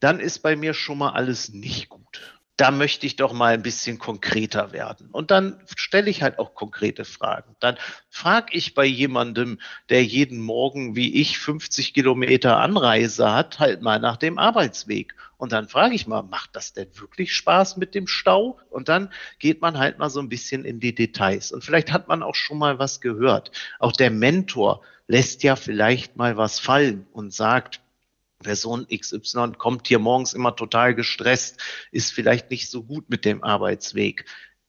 dann 0.00 0.20
ist 0.20 0.40
bei 0.40 0.56
mir 0.56 0.74
schon 0.74 0.98
mal 0.98 1.10
alles 1.10 1.50
nicht 1.50 1.88
gut 1.88 2.05
da 2.56 2.70
möchte 2.70 3.04
ich 3.04 3.16
doch 3.16 3.32
mal 3.34 3.52
ein 3.52 3.62
bisschen 3.62 3.98
konkreter 3.98 4.72
werden. 4.72 5.08
Und 5.12 5.30
dann 5.30 5.60
stelle 5.76 6.08
ich 6.08 6.22
halt 6.22 6.38
auch 6.38 6.54
konkrete 6.54 7.04
Fragen. 7.04 7.54
Dann 7.60 7.76
frage 8.08 8.56
ich 8.56 8.74
bei 8.74 8.86
jemandem, 8.86 9.58
der 9.90 10.02
jeden 10.02 10.40
Morgen 10.40 10.96
wie 10.96 11.20
ich 11.20 11.38
50 11.38 11.92
Kilometer 11.92 12.58
Anreise 12.58 13.30
hat, 13.30 13.58
halt 13.58 13.82
mal 13.82 13.98
nach 13.98 14.16
dem 14.16 14.38
Arbeitsweg. 14.38 15.14
Und 15.36 15.52
dann 15.52 15.68
frage 15.68 15.94
ich 15.94 16.06
mal, 16.06 16.22
macht 16.22 16.56
das 16.56 16.72
denn 16.72 16.88
wirklich 16.98 17.34
Spaß 17.34 17.76
mit 17.76 17.94
dem 17.94 18.06
Stau? 18.06 18.58
Und 18.70 18.88
dann 18.88 19.12
geht 19.38 19.60
man 19.60 19.78
halt 19.78 19.98
mal 19.98 20.08
so 20.08 20.20
ein 20.20 20.30
bisschen 20.30 20.64
in 20.64 20.80
die 20.80 20.94
Details. 20.94 21.52
Und 21.52 21.62
vielleicht 21.62 21.92
hat 21.92 22.08
man 22.08 22.22
auch 22.22 22.34
schon 22.34 22.56
mal 22.56 22.78
was 22.78 23.02
gehört. 23.02 23.50
Auch 23.78 23.92
der 23.92 24.10
Mentor 24.10 24.80
lässt 25.08 25.42
ja 25.42 25.56
vielleicht 25.56 26.16
mal 26.16 26.38
was 26.38 26.58
fallen 26.58 27.06
und 27.12 27.34
sagt, 27.34 27.80
Person 28.42 28.86
XY 28.88 29.52
kommt 29.58 29.88
hier 29.88 29.98
morgens 29.98 30.34
immer 30.34 30.54
total 30.54 30.94
gestresst, 30.94 31.60
ist 31.90 32.12
vielleicht 32.12 32.50
nicht 32.50 32.70
so 32.70 32.82
gut 32.82 33.08
mit 33.08 33.24
dem 33.24 33.42
Arbeitsweg. 33.42 34.24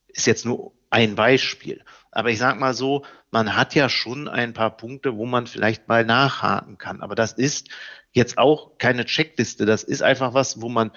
Ist 0.08 0.26
jetzt 0.26 0.44
nur 0.44 0.72
ein 0.90 1.14
Beispiel. 1.14 1.84
Aber 2.10 2.30
ich 2.30 2.38
sage 2.38 2.58
mal 2.58 2.74
so, 2.74 3.04
man 3.30 3.56
hat 3.56 3.74
ja 3.74 3.88
schon 3.88 4.26
ein 4.26 4.54
paar 4.54 4.76
Punkte, 4.76 5.16
wo 5.16 5.26
man 5.26 5.46
vielleicht 5.46 5.88
mal 5.88 6.04
nachhaken 6.04 6.78
kann. 6.78 7.02
Aber 7.02 7.14
das 7.14 7.32
ist 7.32 7.68
jetzt 8.12 8.38
auch 8.38 8.78
keine 8.78 9.04
Checkliste. 9.04 9.66
Das 9.66 9.84
ist 9.84 10.02
einfach 10.02 10.34
was, 10.34 10.60
wo 10.62 10.68
man 10.68 10.90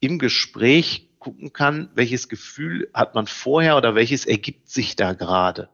im 0.00 0.18
Gespräch 0.18 1.08
gucken 1.18 1.52
kann, 1.52 1.90
welches 1.94 2.28
Gefühl 2.28 2.90
hat 2.94 3.14
man 3.14 3.26
vorher 3.26 3.76
oder 3.76 3.94
welches 3.94 4.26
ergibt 4.26 4.68
sich 4.68 4.96
da 4.96 5.14
gerade. 5.14 5.68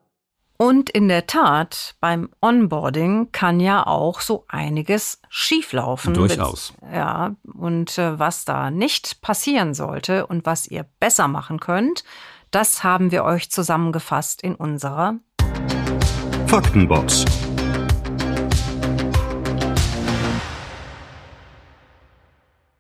Und 0.57 0.89
in 0.89 1.09
der 1.09 1.27
Tat, 1.27 1.97
beim 2.01 2.31
Onboarding 2.41 3.33
kann 3.33 3.59
ja 3.59 3.87
auch 3.87 4.21
so 4.21 4.45
einiges 4.49 5.21
schieflaufen. 5.29 6.15
Durchaus. 6.15 6.73
Ja, 6.93 7.35
und 7.55 7.99
äh, 7.99 8.19
was 8.19 8.45
da 8.45 8.71
nicht 8.71 9.21
passieren 9.21 9.75
sollte 9.75 10.27
und 10.27 10.47
was 10.47 10.69
ihr 10.69 10.87
besser 11.01 11.27
machen 11.27 11.59
könnt, 11.59 12.05
das 12.53 12.85
haben 12.85 13.11
wir 13.11 13.25
euch 13.25 13.51
zusammengefasst 13.51 14.43
in 14.43 14.55
unserer 14.55 15.17
Faktenbox. 16.47 17.25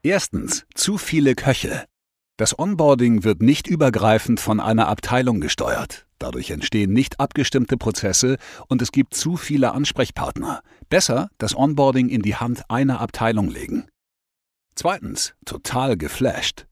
Erstens, 0.04 0.64
zu 0.74 0.96
viele 0.96 1.34
Köche. 1.34 1.86
Das 2.36 2.58
Onboarding 2.58 3.22
wird 3.22 3.42
nicht 3.42 3.68
übergreifend 3.68 4.40
von 4.40 4.58
einer 4.58 4.88
Abteilung 4.88 5.40
gesteuert. 5.40 6.04
Dadurch 6.18 6.50
entstehen 6.50 6.92
nicht 6.92 7.20
abgestimmte 7.20 7.76
Prozesse 7.76 8.38
und 8.66 8.82
es 8.82 8.90
gibt 8.90 9.14
zu 9.14 9.36
viele 9.36 9.70
Ansprechpartner. 9.70 10.62
Besser 10.88 11.28
das 11.38 11.56
Onboarding 11.56 12.08
in 12.08 12.22
die 12.22 12.34
Hand 12.34 12.68
einer 12.68 13.00
Abteilung 13.00 13.50
legen. 13.50 13.86
Zweitens, 14.74 15.34
total 15.44 15.96
geflasht. 15.96 16.66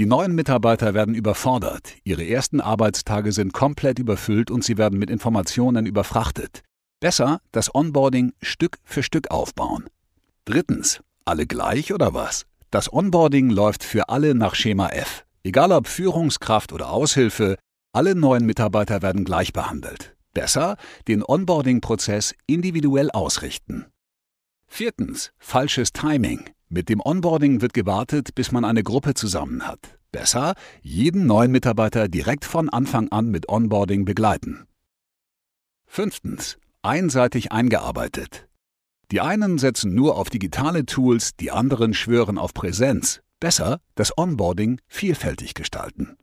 Die 0.00 0.06
neuen 0.06 0.34
Mitarbeiter 0.34 0.92
werden 0.92 1.14
überfordert, 1.14 1.94
ihre 2.02 2.26
ersten 2.26 2.60
Arbeitstage 2.60 3.30
sind 3.30 3.52
komplett 3.52 4.00
überfüllt 4.00 4.50
und 4.50 4.64
sie 4.64 4.76
werden 4.76 4.98
mit 4.98 5.08
Informationen 5.08 5.86
überfrachtet. 5.86 6.64
Besser 6.98 7.40
das 7.52 7.72
Onboarding 7.72 8.32
Stück 8.42 8.78
für 8.82 9.04
Stück 9.04 9.30
aufbauen. 9.30 9.86
Drittens, 10.46 11.00
alle 11.24 11.46
gleich 11.46 11.92
oder 11.92 12.12
was? 12.12 12.44
Das 12.76 12.92
Onboarding 12.92 13.48
läuft 13.48 13.82
für 13.84 14.10
alle 14.10 14.34
nach 14.34 14.54
Schema 14.54 14.88
F. 14.88 15.24
Egal 15.42 15.72
ob 15.72 15.88
Führungskraft 15.88 16.74
oder 16.74 16.90
Aushilfe, 16.90 17.56
alle 17.94 18.14
neuen 18.14 18.44
Mitarbeiter 18.44 19.00
werden 19.00 19.24
gleich 19.24 19.54
behandelt. 19.54 20.14
Besser 20.34 20.76
den 21.08 21.24
Onboarding-Prozess 21.26 22.34
individuell 22.46 23.10
ausrichten. 23.10 23.86
Viertens, 24.66 25.32
falsches 25.38 25.94
Timing. 25.94 26.50
Mit 26.68 26.90
dem 26.90 27.00
Onboarding 27.00 27.62
wird 27.62 27.72
gewartet, 27.72 28.34
bis 28.34 28.52
man 28.52 28.66
eine 28.66 28.82
Gruppe 28.82 29.14
zusammen 29.14 29.66
hat. 29.66 29.98
Besser, 30.12 30.52
jeden 30.82 31.24
neuen 31.24 31.52
Mitarbeiter 31.52 32.08
direkt 32.08 32.44
von 32.44 32.68
Anfang 32.68 33.08
an 33.08 33.30
mit 33.30 33.48
Onboarding 33.48 34.04
begleiten. 34.04 34.66
Fünftens, 35.86 36.58
einseitig 36.82 37.52
eingearbeitet. 37.52 38.45
Die 39.12 39.20
einen 39.20 39.58
setzen 39.58 39.94
nur 39.94 40.16
auf 40.16 40.30
digitale 40.30 40.84
Tools, 40.84 41.36
die 41.36 41.52
anderen 41.52 41.94
schwören 41.94 42.38
auf 42.38 42.52
Präsenz. 42.52 43.20
Besser 43.38 43.78
das 43.94 44.18
Onboarding 44.18 44.80
vielfältig 44.88 45.54
gestalten. 45.54 46.16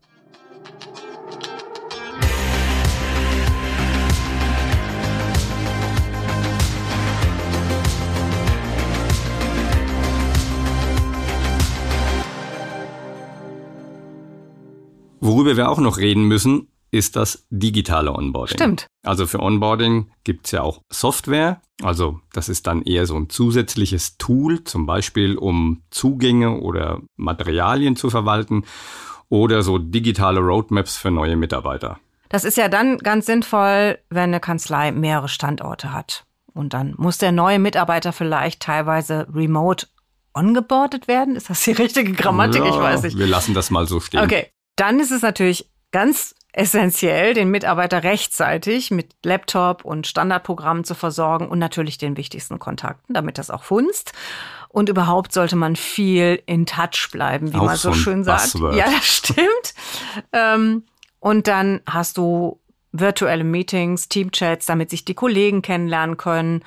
Worüber 15.21 15.55
wir 15.55 15.69
auch 15.69 15.79
noch 15.79 15.99
reden 15.99 16.27
müssen, 16.27 16.67
ist 16.93 17.15
das 17.15 17.47
digitale 17.49 18.13
Onboarding. 18.13 18.56
Stimmt. 18.56 18.88
Also 19.03 19.25
für 19.25 19.39
Onboarding 19.39 20.12
gibt 20.23 20.45
es 20.45 20.51
ja 20.51 20.62
auch 20.62 20.82
Software. 20.91 21.60
Also 21.82 22.19
das 22.34 22.49
ist 22.49 22.67
dann 22.67 22.84
eher 22.84 23.08
so 23.08 23.15
ein 23.15 23.29
zusätzliches 23.29 24.19
Tool, 24.19 24.63
zum 24.63 24.86
Beispiel 24.86 25.36
um 25.36 25.82
Zugänge 25.89 26.60
oder 26.60 27.01
Materialien 27.15 27.95
zu 27.95 28.12
verwalten 28.12 28.63
oder 29.27 29.63
so 29.63 29.79
digitale 29.79 30.39
Roadmaps 30.39 30.95
für 30.95 31.10
neue 31.10 31.36
Mitarbeiter. 31.36 31.99
Das 32.29 32.43
ist 32.43 32.58
ja 32.58 32.67
dann 32.67 32.99
ganz 32.99 33.25
sinnvoll, 33.25 33.97
wenn 34.12 34.29
eine 34.29 34.39
Kanzlei 34.39 34.91
mehrere 34.91 35.29
Standorte 35.29 35.93
hat. 35.93 36.25
Und 36.53 36.75
dann 36.75 36.93
muss 36.97 37.17
der 37.17 37.32
neue 37.32 37.58
Mitarbeiter 37.58 38.13
vielleicht 38.13 38.62
teilweise 38.62 39.27
remote 39.34 39.88
ongeboardet 40.36 41.08
werden. 41.08 41.36
Ist 41.36 41.49
das 41.49 41.63
die 41.63 41.71
richtige 41.71 42.13
Grammatik? 42.13 42.63
Ja, 42.63 42.69
ich 42.69 42.75
weiß 42.75 43.01
nicht. 43.01 43.17
Wir 43.17 43.25
lassen 43.25 43.56
das 43.56 43.71
mal 43.71 43.88
so 43.88 43.99
stehen. 43.99 44.23
Okay, 44.23 44.51
dann 44.75 44.99
ist 44.99 45.12
es 45.12 45.23
natürlich 45.23 45.71
ganz 45.91 46.36
essentiell, 46.53 47.33
den 47.33 47.49
Mitarbeiter 47.49 48.03
rechtzeitig 48.03 48.91
mit 48.91 49.15
Laptop 49.23 49.83
und 49.83 50.07
Standardprogrammen 50.07 50.83
zu 50.83 50.93
versorgen 50.93 51.49
und 51.49 51.59
natürlich 51.59 51.97
den 51.97 52.15
wichtigsten 52.15 52.59
Kontakten, 52.59 53.13
damit 53.13 53.37
das 53.37 53.49
auch 53.49 53.63
funzt. 53.63 54.13
Und 54.69 54.89
überhaupt 54.89 55.33
sollte 55.33 55.55
man 55.55 55.75
viel 55.75 56.41
in 56.45 56.65
Touch 56.65 57.09
bleiben, 57.11 57.53
wie 57.53 57.57
Auch 57.57 57.65
man 57.65 57.75
so 57.75 57.89
so 57.91 57.95
schön 57.95 58.23
sagt. 58.23 58.53
Buzzword. 58.53 58.75
Ja, 58.75 58.85
das 58.85 59.05
stimmt. 59.05 59.73
ähm, 60.31 60.83
und 61.19 61.47
dann 61.47 61.81
hast 61.87 62.17
du 62.17 62.59
virtuelle 62.91 63.43
Meetings, 63.43 64.07
Teamchats, 64.07 64.67
damit 64.67 64.91
sich 64.91 65.03
die 65.03 65.15
Kollegen 65.15 65.61
kennenlernen 65.61 66.17
können. 66.17 66.63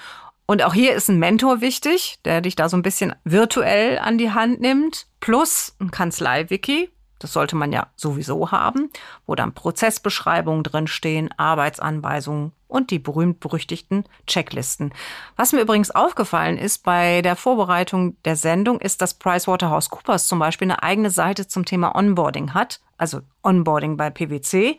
Und 0.47 0.63
auch 0.63 0.75
hier 0.75 0.95
ist 0.95 1.09
ein 1.09 1.19
Mentor 1.19 1.61
wichtig, 1.61 2.19
der 2.25 2.41
dich 2.41 2.57
da 2.57 2.69
so 2.69 2.77
ein 2.77 2.83
bisschen 2.83 3.15
virtuell 3.25 3.99
an 3.99 4.19
die 4.19 4.33
Hand 4.33 4.61
nimmt. 4.61 5.07
Plus 5.21 5.75
ein 5.81 5.91
Kanzlei-Wiki, 5.91 6.91
das 7.27 7.33
sollte 7.33 7.57
man 7.57 7.73
ja 7.73 7.89
sowieso 7.97 8.53
haben, 8.53 8.89
wo 9.27 9.35
dann 9.35 9.53
Prozessbeschreibungen 9.53 10.63
drinstehen, 10.63 11.29
Arbeitsanweisungen 11.37 12.53
und 12.69 12.93
die 12.93 13.01
berühmt-berüchtigten 13.01 14.05
Checklisten. 14.29 14.95
Was 15.35 15.53
mir 15.53 15.63
übrigens 15.63 15.91
aufgefallen 15.91 16.57
ist 16.57 16.85
bei 16.85 17.23
der 17.23 17.35
Vorbereitung 17.35 18.17
der 18.25 18.37
Sendung, 18.37 18.81
ist, 18.81 19.03
dass 19.03 19.15
PricewaterhouseCoopers 19.15 20.29
zum 20.29 20.39
Beispiel 20.39 20.71
eine 20.71 20.85
eigene 20.85 21.11
Seite 21.11 21.49
zum 21.49 21.65
Thema 21.65 21.97
Onboarding 21.97 22.55
hat, 22.55 22.79
also 22.97 23.23
Onboarding 23.43 23.97
bei 23.97 24.11
PwC. 24.11 24.79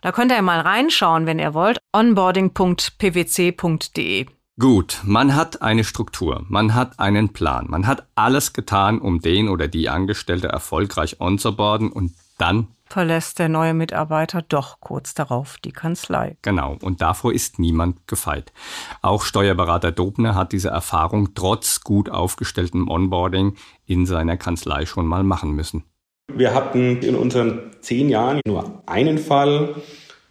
Da 0.00 0.12
könnt 0.12 0.32
ihr 0.32 0.40
mal 0.40 0.60
reinschauen, 0.60 1.26
wenn 1.26 1.38
ihr 1.38 1.52
wollt, 1.52 1.76
onboarding.pwc.de. 1.92 4.26
Gut, 4.60 5.00
man 5.04 5.34
hat 5.34 5.62
eine 5.62 5.82
Struktur, 5.82 6.44
man 6.48 6.74
hat 6.74 6.98
einen 6.98 7.32
Plan, 7.32 7.66
man 7.70 7.86
hat 7.86 8.06
alles 8.14 8.52
getan, 8.52 9.00
um 9.00 9.22
den 9.22 9.48
oder 9.48 9.66
die 9.66 9.88
Angestellte 9.88 10.48
erfolgreich 10.48 11.20
onzuboarden 11.20 11.90
und 11.90 12.12
dann 12.36 12.68
Verlässt 12.84 13.38
der 13.38 13.48
neue 13.48 13.72
Mitarbeiter 13.72 14.42
doch 14.42 14.78
kurz 14.80 15.14
darauf 15.14 15.56
die 15.64 15.72
Kanzlei. 15.72 16.36
Genau, 16.42 16.76
und 16.82 17.00
davor 17.00 17.32
ist 17.32 17.58
niemand 17.58 18.06
gefeit. 18.06 18.52
Auch 19.00 19.22
Steuerberater 19.22 19.90
Dobner 19.90 20.34
hat 20.34 20.52
diese 20.52 20.68
Erfahrung 20.68 21.32
trotz 21.32 21.80
gut 21.80 22.10
aufgestelltem 22.10 22.88
Onboarding 22.88 23.56
in 23.86 24.04
seiner 24.04 24.36
Kanzlei 24.36 24.84
schon 24.84 25.06
mal 25.06 25.22
machen 25.22 25.52
müssen. 25.52 25.84
Wir 26.30 26.52
hatten 26.52 26.98
in 26.98 27.14
unseren 27.14 27.70
zehn 27.80 28.10
Jahren 28.10 28.40
nur 28.46 28.82
einen 28.86 29.16
Fall, 29.16 29.74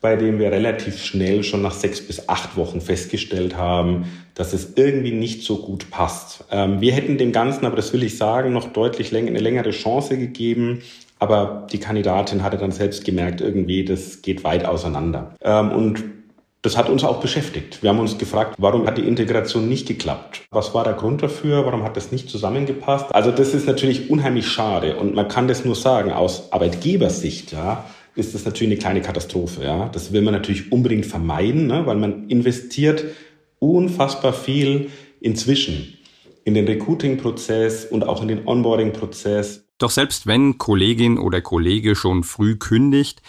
bei 0.01 0.15
dem 0.15 0.39
wir 0.39 0.51
relativ 0.51 1.01
schnell 1.03 1.43
schon 1.43 1.61
nach 1.61 1.73
sechs 1.73 2.01
bis 2.05 2.27
acht 2.27 2.57
Wochen 2.57 2.81
festgestellt 2.81 3.55
haben, 3.55 4.05
dass 4.33 4.51
es 4.51 4.73
irgendwie 4.75 5.11
nicht 5.11 5.43
so 5.43 5.57
gut 5.57 5.91
passt. 5.91 6.43
Ähm, 6.51 6.81
wir 6.81 6.93
hätten 6.93 7.19
dem 7.19 7.31
Ganzen, 7.31 7.65
aber 7.65 7.75
das 7.75 7.93
will 7.93 8.01
ich 8.01 8.17
sagen, 8.17 8.51
noch 8.51 8.73
deutlich 8.73 9.11
länger, 9.11 9.29
eine 9.29 9.39
längere 9.39 9.69
Chance 9.69 10.17
gegeben. 10.17 10.81
Aber 11.19 11.67
die 11.71 11.77
Kandidatin 11.77 12.41
hatte 12.41 12.57
dann 12.57 12.71
selbst 12.71 13.05
gemerkt, 13.05 13.41
irgendwie, 13.41 13.85
das 13.85 14.23
geht 14.23 14.43
weit 14.43 14.65
auseinander. 14.65 15.35
Ähm, 15.43 15.71
und 15.71 16.03
das 16.63 16.77
hat 16.77 16.89
uns 16.89 17.03
auch 17.03 17.19
beschäftigt. 17.19 17.81
Wir 17.81 17.89
haben 17.89 17.99
uns 17.99 18.17
gefragt, 18.17 18.55
warum 18.57 18.87
hat 18.87 18.97
die 18.97 19.07
Integration 19.07 19.67
nicht 19.67 19.87
geklappt? 19.87 20.41
Was 20.51 20.73
war 20.73 20.83
der 20.83 20.93
Grund 20.93 21.21
dafür? 21.23 21.65
Warum 21.65 21.83
hat 21.83 21.97
das 21.97 22.11
nicht 22.11 22.29
zusammengepasst? 22.29 23.13
Also 23.13 23.31
das 23.31 23.53
ist 23.53 23.67
natürlich 23.67 24.09
unheimlich 24.09 24.47
schade 24.47 24.95
und 24.95 25.15
man 25.15 25.27
kann 25.27 25.47
das 25.47 25.65
nur 25.65 25.75
sagen 25.75 26.11
aus 26.11 26.51
Arbeitgebersicht, 26.51 27.51
ja, 27.51 27.85
ist 28.15 28.35
das 28.35 28.45
natürlich 28.45 28.73
eine 28.73 28.79
kleine 28.79 29.01
Katastrophe, 29.01 29.63
ja. 29.63 29.89
Das 29.89 30.11
will 30.11 30.21
man 30.21 30.33
natürlich 30.33 30.71
unbedingt 30.71 31.05
vermeiden, 31.05 31.67
ne, 31.67 31.85
weil 31.85 31.97
man 31.97 32.29
investiert 32.29 33.05
unfassbar 33.59 34.33
viel 34.33 34.89
inzwischen 35.19 35.97
in 36.43 36.55
den 36.55 36.65
Recruiting-Prozess 36.65 37.85
und 37.85 38.03
auch 38.03 38.21
in 38.21 38.27
den 38.27 38.47
Onboarding-Prozess. 38.47 39.65
Doch 39.77 39.91
selbst 39.91 40.27
wenn 40.27 40.57
Kollegin 40.57 41.17
oder 41.17 41.41
Kollege 41.41 41.95
schon 41.95 42.23
früh 42.23 42.57
kündigt, 42.57 43.21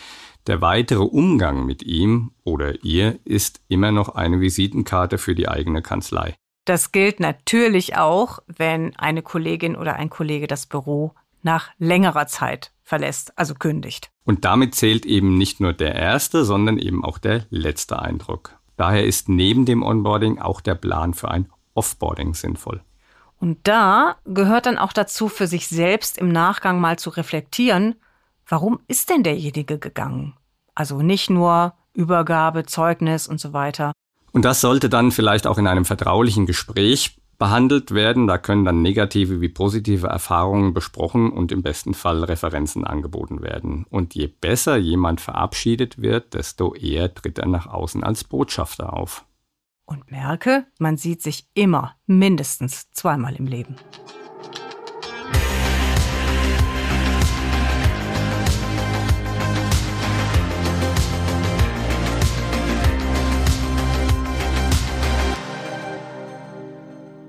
der 0.46 0.60
weitere 0.60 1.02
Umgang 1.02 1.66
mit 1.66 1.82
ihm 1.82 2.32
oder 2.44 2.82
ihr 2.84 3.18
ist 3.24 3.60
immer 3.68 3.92
noch 3.92 4.10
eine 4.10 4.40
Visitenkarte 4.40 5.18
für 5.18 5.34
die 5.34 5.48
eigene 5.48 5.82
Kanzlei. 5.82 6.34
Das 6.64 6.92
gilt 6.92 7.20
natürlich 7.20 7.96
auch, 7.96 8.40
wenn 8.46 8.96
eine 8.96 9.22
Kollegin 9.22 9.76
oder 9.76 9.96
ein 9.96 10.10
Kollege 10.10 10.46
das 10.46 10.66
Büro 10.66 11.12
nach 11.42 11.70
längerer 11.78 12.26
Zeit 12.26 12.72
verlässt, 12.82 13.36
also 13.36 13.54
kündigt. 13.54 14.11
Und 14.24 14.44
damit 14.44 14.74
zählt 14.74 15.04
eben 15.04 15.36
nicht 15.36 15.60
nur 15.60 15.72
der 15.72 15.94
erste, 15.94 16.44
sondern 16.44 16.78
eben 16.78 17.04
auch 17.04 17.18
der 17.18 17.46
letzte 17.50 18.00
Eindruck. 18.00 18.56
Daher 18.76 19.04
ist 19.04 19.28
neben 19.28 19.66
dem 19.66 19.82
Onboarding 19.82 20.38
auch 20.38 20.60
der 20.60 20.74
Plan 20.74 21.14
für 21.14 21.30
ein 21.30 21.48
Offboarding 21.74 22.34
sinnvoll. 22.34 22.82
Und 23.38 23.58
da 23.64 24.16
gehört 24.24 24.66
dann 24.66 24.78
auch 24.78 24.92
dazu, 24.92 25.28
für 25.28 25.46
sich 25.46 25.66
selbst 25.66 26.18
im 26.18 26.30
Nachgang 26.30 26.80
mal 26.80 26.98
zu 26.98 27.10
reflektieren, 27.10 27.96
warum 28.46 28.78
ist 28.86 29.10
denn 29.10 29.24
derjenige 29.24 29.78
gegangen? 29.78 30.34
Also 30.74 31.02
nicht 31.02 31.28
nur 31.28 31.74
Übergabe, 31.92 32.64
Zeugnis 32.64 33.26
und 33.26 33.40
so 33.40 33.52
weiter. 33.52 33.92
Und 34.30 34.44
das 34.44 34.60
sollte 34.60 34.88
dann 34.88 35.10
vielleicht 35.10 35.46
auch 35.46 35.58
in 35.58 35.66
einem 35.66 35.84
vertraulichen 35.84 36.46
Gespräch 36.46 37.18
behandelt 37.42 37.90
werden. 37.90 38.28
Da 38.28 38.38
können 38.38 38.64
dann 38.64 38.82
negative 38.82 39.40
wie 39.40 39.48
positive 39.48 40.06
Erfahrungen 40.06 40.74
besprochen 40.74 41.32
und 41.32 41.50
im 41.50 41.64
besten 41.64 41.92
Fall 41.92 42.22
Referenzen 42.22 42.84
angeboten 42.84 43.42
werden. 43.42 43.84
Und 43.90 44.14
je 44.14 44.28
besser 44.28 44.76
jemand 44.76 45.20
verabschiedet 45.20 46.00
wird, 46.00 46.34
desto 46.34 46.72
eher 46.72 47.12
tritt 47.12 47.40
er 47.40 47.48
nach 47.48 47.66
außen 47.66 48.04
als 48.04 48.22
Botschafter 48.22 48.92
auf. 48.92 49.24
Und 49.86 50.08
merke, 50.12 50.66
man 50.78 50.96
sieht 50.96 51.20
sich 51.20 51.48
immer 51.54 51.96
mindestens 52.06 52.92
zweimal 52.92 53.34
im 53.34 53.48
Leben. 53.48 53.74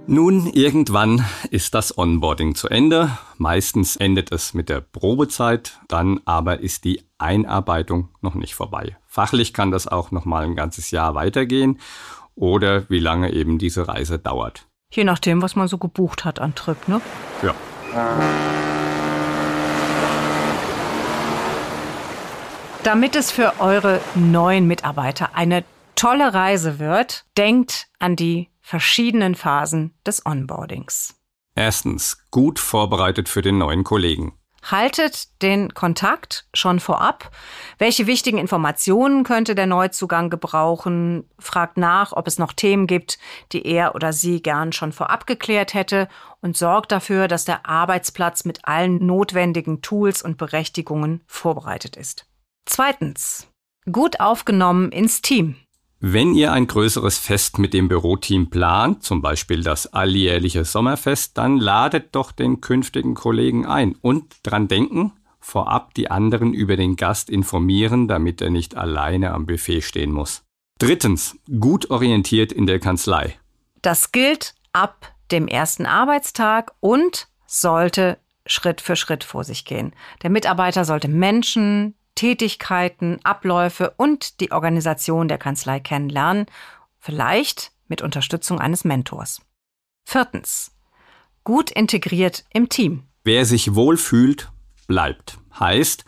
Nun, 0.05 0.47
irgendwann 0.47 1.23
ist 1.49 1.73
das 1.73 1.97
Onboarding 1.97 2.55
zu 2.55 2.67
Ende. 2.67 3.17
Meistens 3.37 3.95
endet 3.95 4.33
es 4.33 4.53
mit 4.53 4.67
der 4.67 4.81
Probezeit, 4.81 5.79
dann 5.87 6.19
aber 6.25 6.59
ist 6.59 6.83
die 6.83 7.03
Einarbeitung 7.17 8.09
noch 8.19 8.35
nicht 8.35 8.53
vorbei. 8.53 8.97
Fachlich 9.07 9.53
kann 9.53 9.71
das 9.71 9.87
auch 9.87 10.11
noch 10.11 10.25
mal 10.25 10.43
ein 10.43 10.55
ganzes 10.55 10.91
Jahr 10.91 11.15
weitergehen 11.15 11.79
oder 12.35 12.89
wie 12.89 12.99
lange 12.99 13.31
eben 13.31 13.57
diese 13.57 13.87
Reise 13.87 14.19
dauert. 14.19 14.67
Je 14.91 15.05
nachdem, 15.05 15.41
was 15.41 15.55
man 15.55 15.69
so 15.69 15.77
gebucht 15.77 16.25
hat 16.25 16.39
an 16.39 16.53
Trip, 16.53 16.87
ne? 16.89 16.99
Ja. 17.41 17.55
Damit 22.83 23.15
es 23.15 23.31
für 23.31 23.53
eure 23.59 24.01
neuen 24.15 24.67
Mitarbeiter 24.67 25.29
eine 25.33 25.63
tolle 25.95 26.33
Reise 26.33 26.79
wird, 26.79 27.23
denkt 27.37 27.87
an 27.99 28.17
die 28.17 28.49
verschiedenen 28.63 29.35
Phasen 29.35 29.93
des 30.07 30.25
Onboardings. 30.25 31.19
Erstens, 31.53 32.17
gut 32.31 32.57
vorbereitet 32.57 33.29
für 33.29 33.43
den 33.43 33.59
neuen 33.59 33.83
Kollegen. 33.83 34.33
Haltet 34.63 35.41
den 35.41 35.73
Kontakt 35.73 36.47
schon 36.53 36.79
vorab. 36.79 37.31
Welche 37.77 38.07
wichtigen 38.07 38.37
Informationen 38.37 39.25
könnte 39.25 39.55
der 39.55 39.65
Neuzugang 39.65 40.29
gebrauchen? 40.29 41.29
Fragt 41.37 41.77
nach, 41.77 42.13
ob 42.13 42.27
es 42.27 42.39
noch 42.39 42.53
Themen 42.53 42.87
gibt, 42.87 43.19
die 43.51 43.65
er 43.65 43.93
oder 43.93 44.13
sie 44.13 44.41
gern 44.41 44.71
schon 44.71 44.93
vorab 44.93 45.27
geklärt 45.27 45.73
hätte 45.73 46.07
und 46.39 46.55
sorgt 46.55 46.93
dafür, 46.93 47.27
dass 47.27 47.43
der 47.43 47.65
Arbeitsplatz 47.65 48.45
mit 48.45 48.65
allen 48.65 49.05
notwendigen 49.05 49.81
Tools 49.81 50.21
und 50.21 50.37
Berechtigungen 50.37 51.21
vorbereitet 51.27 51.97
ist. 51.97 52.25
Zweitens. 52.65 53.49
Gut 53.91 54.21
aufgenommen 54.21 54.93
ins 54.93 55.21
Team. 55.21 55.57
Wenn 56.05 56.35
ihr 56.35 56.51
ein 56.51 56.67
größeres 56.67 57.17
Fest 57.17 57.59
mit 57.59 57.73
dem 57.73 57.87
Büroteam 57.87 58.49
plant, 58.49 59.03
zum 59.03 59.21
Beispiel 59.21 59.63
das 59.63 59.93
alljährliche 59.93 60.65
Sommerfest, 60.65 61.37
dann 61.37 61.55
ladet 61.55 62.13
doch 62.13 62.33
den 62.33 62.59
künftigen 62.59 63.13
Kollegen 63.13 63.65
ein 63.65 63.95
und 64.01 64.35
dran 64.43 64.67
denken, 64.67 65.13
vorab 65.39 65.93
die 65.93 66.11
anderen 66.11 66.53
über 66.53 66.75
den 66.75 66.97
Gast 66.97 67.29
informieren, 67.29 68.09
damit 68.09 68.41
er 68.41 68.49
nicht 68.49 68.75
alleine 68.75 69.31
am 69.31 69.45
Buffet 69.45 69.79
stehen 69.79 70.11
muss. 70.11 70.43
Drittens, 70.77 71.37
gut 71.61 71.89
orientiert 71.89 72.51
in 72.51 72.65
der 72.65 72.81
Kanzlei. 72.81 73.39
Das 73.81 74.11
gilt 74.11 74.55
ab 74.73 75.13
dem 75.31 75.47
ersten 75.47 75.85
Arbeitstag 75.85 76.73
und 76.81 77.29
sollte 77.47 78.17
Schritt 78.45 78.81
für 78.81 78.97
Schritt 78.97 79.23
vor 79.23 79.45
sich 79.45 79.63
gehen. 79.63 79.93
Der 80.21 80.31
Mitarbeiter 80.31 80.83
sollte 80.83 81.07
Menschen, 81.07 81.95
Tätigkeiten, 82.15 83.19
Abläufe 83.23 83.93
und 83.97 84.39
die 84.39 84.51
Organisation 84.51 85.27
der 85.27 85.37
Kanzlei 85.37 85.79
kennenlernen, 85.79 86.45
vielleicht 86.99 87.71
mit 87.87 88.01
Unterstützung 88.01 88.59
eines 88.59 88.83
Mentors. 88.83 89.41
Viertens. 90.05 90.71
Gut 91.43 91.71
integriert 91.71 92.45
im 92.53 92.69
Team. 92.69 93.03
Wer 93.23 93.45
sich 93.45 93.75
wohlfühlt, 93.75 94.51
bleibt. 94.87 95.37
Heißt, 95.59 96.05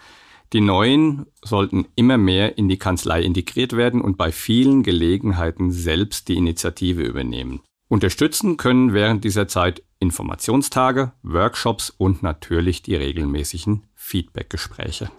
die 0.54 0.62
Neuen 0.62 1.26
sollten 1.44 1.88
immer 1.96 2.18
mehr 2.18 2.58
in 2.58 2.70
die 2.70 2.78
Kanzlei 2.78 3.22
integriert 3.22 3.74
werden 3.74 4.02
und 4.02 4.18
bei 4.18 4.32
vielen 4.32 4.84
Gelegenheiten 4.84 5.72
selbst 5.72 6.28
die 6.28 6.38
Initiative 6.38 7.02
übernehmen. 7.02 7.62
Unterstützen 7.88 8.58
können 8.58 8.94
während 8.94 9.24
dieser 9.24 9.48
Zeit 9.48 9.84
Informationstage, 10.00 11.14
Workshops 11.24 11.90
und 11.90 12.24
natürlich 12.24 12.82
die 12.82 12.96
regelmäßigen 12.96 13.84
Feedbackgespräche. 13.96 15.10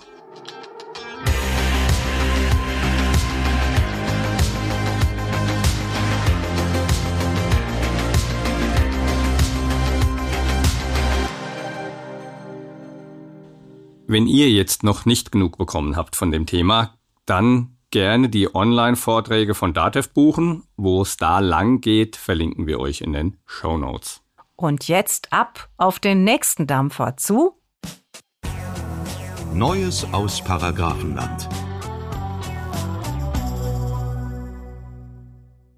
Wenn 14.08 14.28
ihr 14.28 14.48
jetzt 14.50 14.84
noch 14.84 15.04
nicht 15.04 15.32
genug 15.32 15.58
bekommen 15.58 15.96
habt 15.96 16.14
von 16.14 16.30
dem 16.30 16.46
Thema, 16.46 16.94
dann 17.24 17.76
gerne 17.90 18.28
die 18.28 18.54
Online-Vorträge 18.54 19.56
von 19.56 19.74
Datev 19.74 20.10
buchen. 20.10 20.62
Wo 20.76 21.02
es 21.02 21.16
da 21.16 21.40
lang 21.40 21.80
geht, 21.80 22.14
verlinken 22.14 22.68
wir 22.68 22.78
euch 22.78 23.00
in 23.00 23.12
den 23.12 23.36
Show 23.46 23.76
Notes. 23.76 24.22
Und 24.54 24.86
jetzt 24.86 25.32
ab 25.32 25.70
auf 25.76 25.98
den 25.98 26.22
nächsten 26.22 26.68
Dampfer 26.68 27.16
zu 27.16 27.54
Neues 29.52 30.06
aus 30.12 30.40
Paragrafenland. 30.44 31.48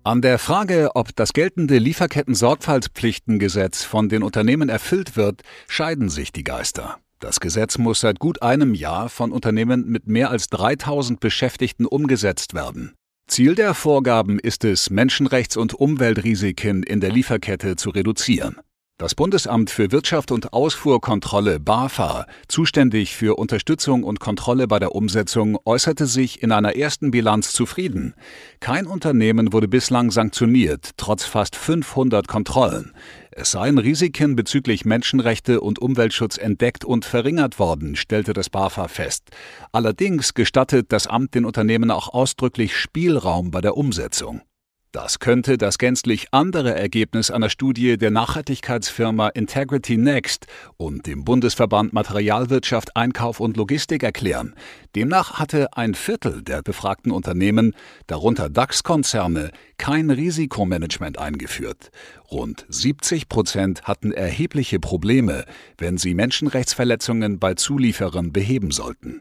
An 0.05 0.21
der 0.21 0.39
Frage, 0.39 0.91
ob 0.95 1.17
das 1.17 1.33
geltende 1.33 1.79
Lieferketten-Sorgfaltspflichtengesetz 1.79 3.85
von 3.85 4.11
den 4.11 4.23
Unternehmen 4.23 4.69
erfüllt 4.69 5.17
wird, 5.17 5.41
scheiden 5.67 6.11
sich 6.11 6.31
die 6.31 6.45
Geister. 6.45 6.99
Das 7.21 7.41
Gesetz 7.41 7.79
muss 7.79 8.01
seit 8.01 8.21
gut 8.21 8.43
einem 8.43 8.75
Jahr 8.75 9.09
von 9.09 9.33
Unternehmen 9.33 9.89
mit 9.89 10.07
mehr 10.07 10.31
als 10.31 10.49
3000 10.51 11.19
Beschäftigten 11.19 11.85
umgesetzt 11.85 12.55
werden. 12.55 12.95
Ziel 13.27 13.55
der 13.55 13.75
Vorgaben 13.75 14.39
ist 14.39 14.65
es, 14.65 14.91
Menschenrechts- 14.91 15.57
und 15.57 15.75
Umweltrisiken 15.75 16.83
in 16.83 17.01
der 17.01 17.11
Lieferkette 17.11 17.77
zu 17.77 17.91
reduzieren. 17.91 18.57
Das 19.01 19.15
Bundesamt 19.15 19.71
für 19.71 19.93
Wirtschaft 19.93 20.33
und 20.33 20.53
Ausfuhrkontrolle 20.53 21.61
BAFA, 21.61 22.27
zuständig 22.49 23.15
für 23.15 23.39
Unterstützung 23.39 24.03
und 24.03 24.19
Kontrolle 24.19 24.67
bei 24.67 24.81
der 24.81 24.93
Umsetzung, 24.93 25.57
äußerte 25.65 26.07
sich 26.07 26.43
in 26.43 26.51
einer 26.51 26.75
ersten 26.75 27.13
Bilanz 27.13 27.53
zufrieden. 27.53 28.15
Kein 28.59 28.89
Unternehmen 28.89 29.53
wurde 29.53 29.69
bislang 29.69 30.11
sanktioniert, 30.11 30.91
trotz 30.97 31.23
fast 31.23 31.55
500 31.55 32.27
Kontrollen. 32.27 32.93
Es 33.31 33.53
seien 33.53 33.79
Risiken 33.79 34.35
bezüglich 34.35 34.85
Menschenrechte 34.85 35.61
und 35.61 35.79
Umweltschutz 35.79 36.37
entdeckt 36.37 36.85
und 36.85 37.05
verringert 37.05 37.61
worden, 37.61 37.95
stellte 37.95 38.33
das 38.33 38.51
BAFA 38.51 38.89
fest. 38.89 39.31
Allerdings 39.71 40.35
gestattet 40.35 40.87
das 40.89 41.07
Amt 41.07 41.37
den 41.37 41.45
Unternehmen 41.45 41.93
auch 41.93 42.09
ausdrücklich 42.09 42.77
Spielraum 42.77 43.53
bei 43.53 43.61
der 43.61 43.77
Umsetzung. 43.77 44.41
Das 44.91 45.19
könnte 45.19 45.59
das 45.59 45.77
gänzlich 45.77 46.29
andere 46.31 46.75
Ergebnis 46.75 47.31
einer 47.31 47.51
Studie 47.51 47.99
der 47.99 48.11
Nachhaltigkeitsfirma 48.11 49.29
Integrity 49.29 49.99
Next 49.99 50.47
und 50.79 51.07
dem 51.07 51.25
Bundesverband 51.25 51.93
Materialwirtschaft, 51.93 52.97
Einkauf 52.97 53.39
und 53.41 53.59
Logistik 53.59 54.03
erklären. 54.03 54.55
Demnach 54.97 55.39
hatte 55.39 55.77
ein 55.77 55.93
Viertel 55.93 56.41
der 56.43 56.63
befragten 56.63 57.13
Unternehmen, 57.13 57.75
darunter 58.07 58.49
DAX-Konzerne, 58.49 59.51
kein 59.77 60.09
Risikomanagement 60.11 61.19
eingeführt. 61.19 61.91
Rund 62.31 62.65
70 62.71 63.29
Prozent 63.29 63.83
hatten 63.83 64.11
erhebliche 64.11 64.81
Probleme, 64.81 65.45
wenn 65.77 65.99
sie 65.99 66.15
Menschenrechtsverletzungen 66.15 67.39
bei 67.39 67.53
Zulieferern 67.53 68.33
beheben 68.33 68.71
sollten. 68.71 69.21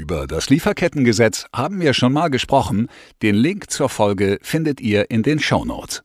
Über 0.00 0.26
das 0.26 0.48
Lieferkettengesetz 0.48 1.44
haben 1.54 1.78
wir 1.82 1.92
schon 1.92 2.14
mal 2.14 2.30
gesprochen. 2.30 2.88
Den 3.20 3.34
Link 3.34 3.70
zur 3.70 3.90
Folge 3.90 4.38
findet 4.40 4.80
ihr 4.80 5.10
in 5.10 5.22
den 5.22 5.40
Show 5.40 5.66
Notes. 5.66 6.00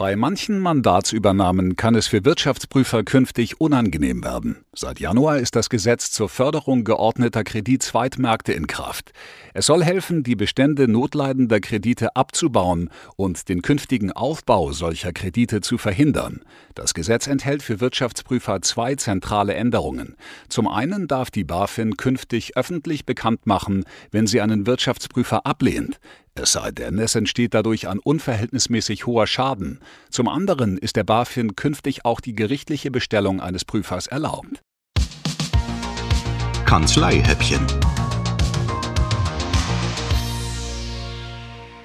Bei 0.00 0.16
manchen 0.16 0.60
Mandatsübernahmen 0.60 1.76
kann 1.76 1.94
es 1.94 2.06
für 2.06 2.24
Wirtschaftsprüfer 2.24 3.02
künftig 3.02 3.60
unangenehm 3.60 4.24
werden. 4.24 4.64
Seit 4.74 4.98
Januar 4.98 5.40
ist 5.40 5.56
das 5.56 5.68
Gesetz 5.68 6.10
zur 6.10 6.30
Förderung 6.30 6.84
geordneter 6.84 7.44
Kreditzweitmärkte 7.44 8.54
in 8.54 8.66
Kraft. 8.66 9.12
Es 9.52 9.66
soll 9.66 9.84
helfen, 9.84 10.22
die 10.22 10.36
Bestände 10.36 10.88
notleidender 10.88 11.60
Kredite 11.60 12.16
abzubauen 12.16 12.88
und 13.16 13.50
den 13.50 13.60
künftigen 13.60 14.10
Aufbau 14.10 14.72
solcher 14.72 15.12
Kredite 15.12 15.60
zu 15.60 15.76
verhindern. 15.76 16.40
Das 16.74 16.94
Gesetz 16.94 17.26
enthält 17.26 17.62
für 17.62 17.80
Wirtschaftsprüfer 17.80 18.62
zwei 18.62 18.94
zentrale 18.94 19.52
Änderungen. 19.52 20.16
Zum 20.48 20.66
einen 20.66 21.08
darf 21.08 21.30
die 21.30 21.44
BaFin 21.44 21.98
künftig 21.98 22.56
öffentlich 22.56 23.04
bekannt 23.04 23.46
machen, 23.46 23.84
wenn 24.12 24.26
sie 24.26 24.40
einen 24.40 24.66
Wirtschaftsprüfer 24.66 25.44
ablehnt. 25.44 26.00
Es 26.42 26.52
sei 26.52 26.70
denn, 26.70 26.98
es 26.98 27.14
entsteht 27.14 27.52
dadurch 27.52 27.86
ein 27.86 27.98
unverhältnismäßig 27.98 29.04
hoher 29.04 29.26
Schaden. 29.26 29.78
Zum 30.08 30.26
anderen 30.26 30.78
ist 30.78 30.96
der 30.96 31.04
BaFin 31.04 31.54
künftig 31.54 32.06
auch 32.06 32.22
die 32.22 32.34
gerichtliche 32.34 32.90
Bestellung 32.90 33.42
eines 33.42 33.66
Prüfers 33.66 34.06
erlaubt. 34.06 34.62
Kanzleihäppchen. 36.64 37.66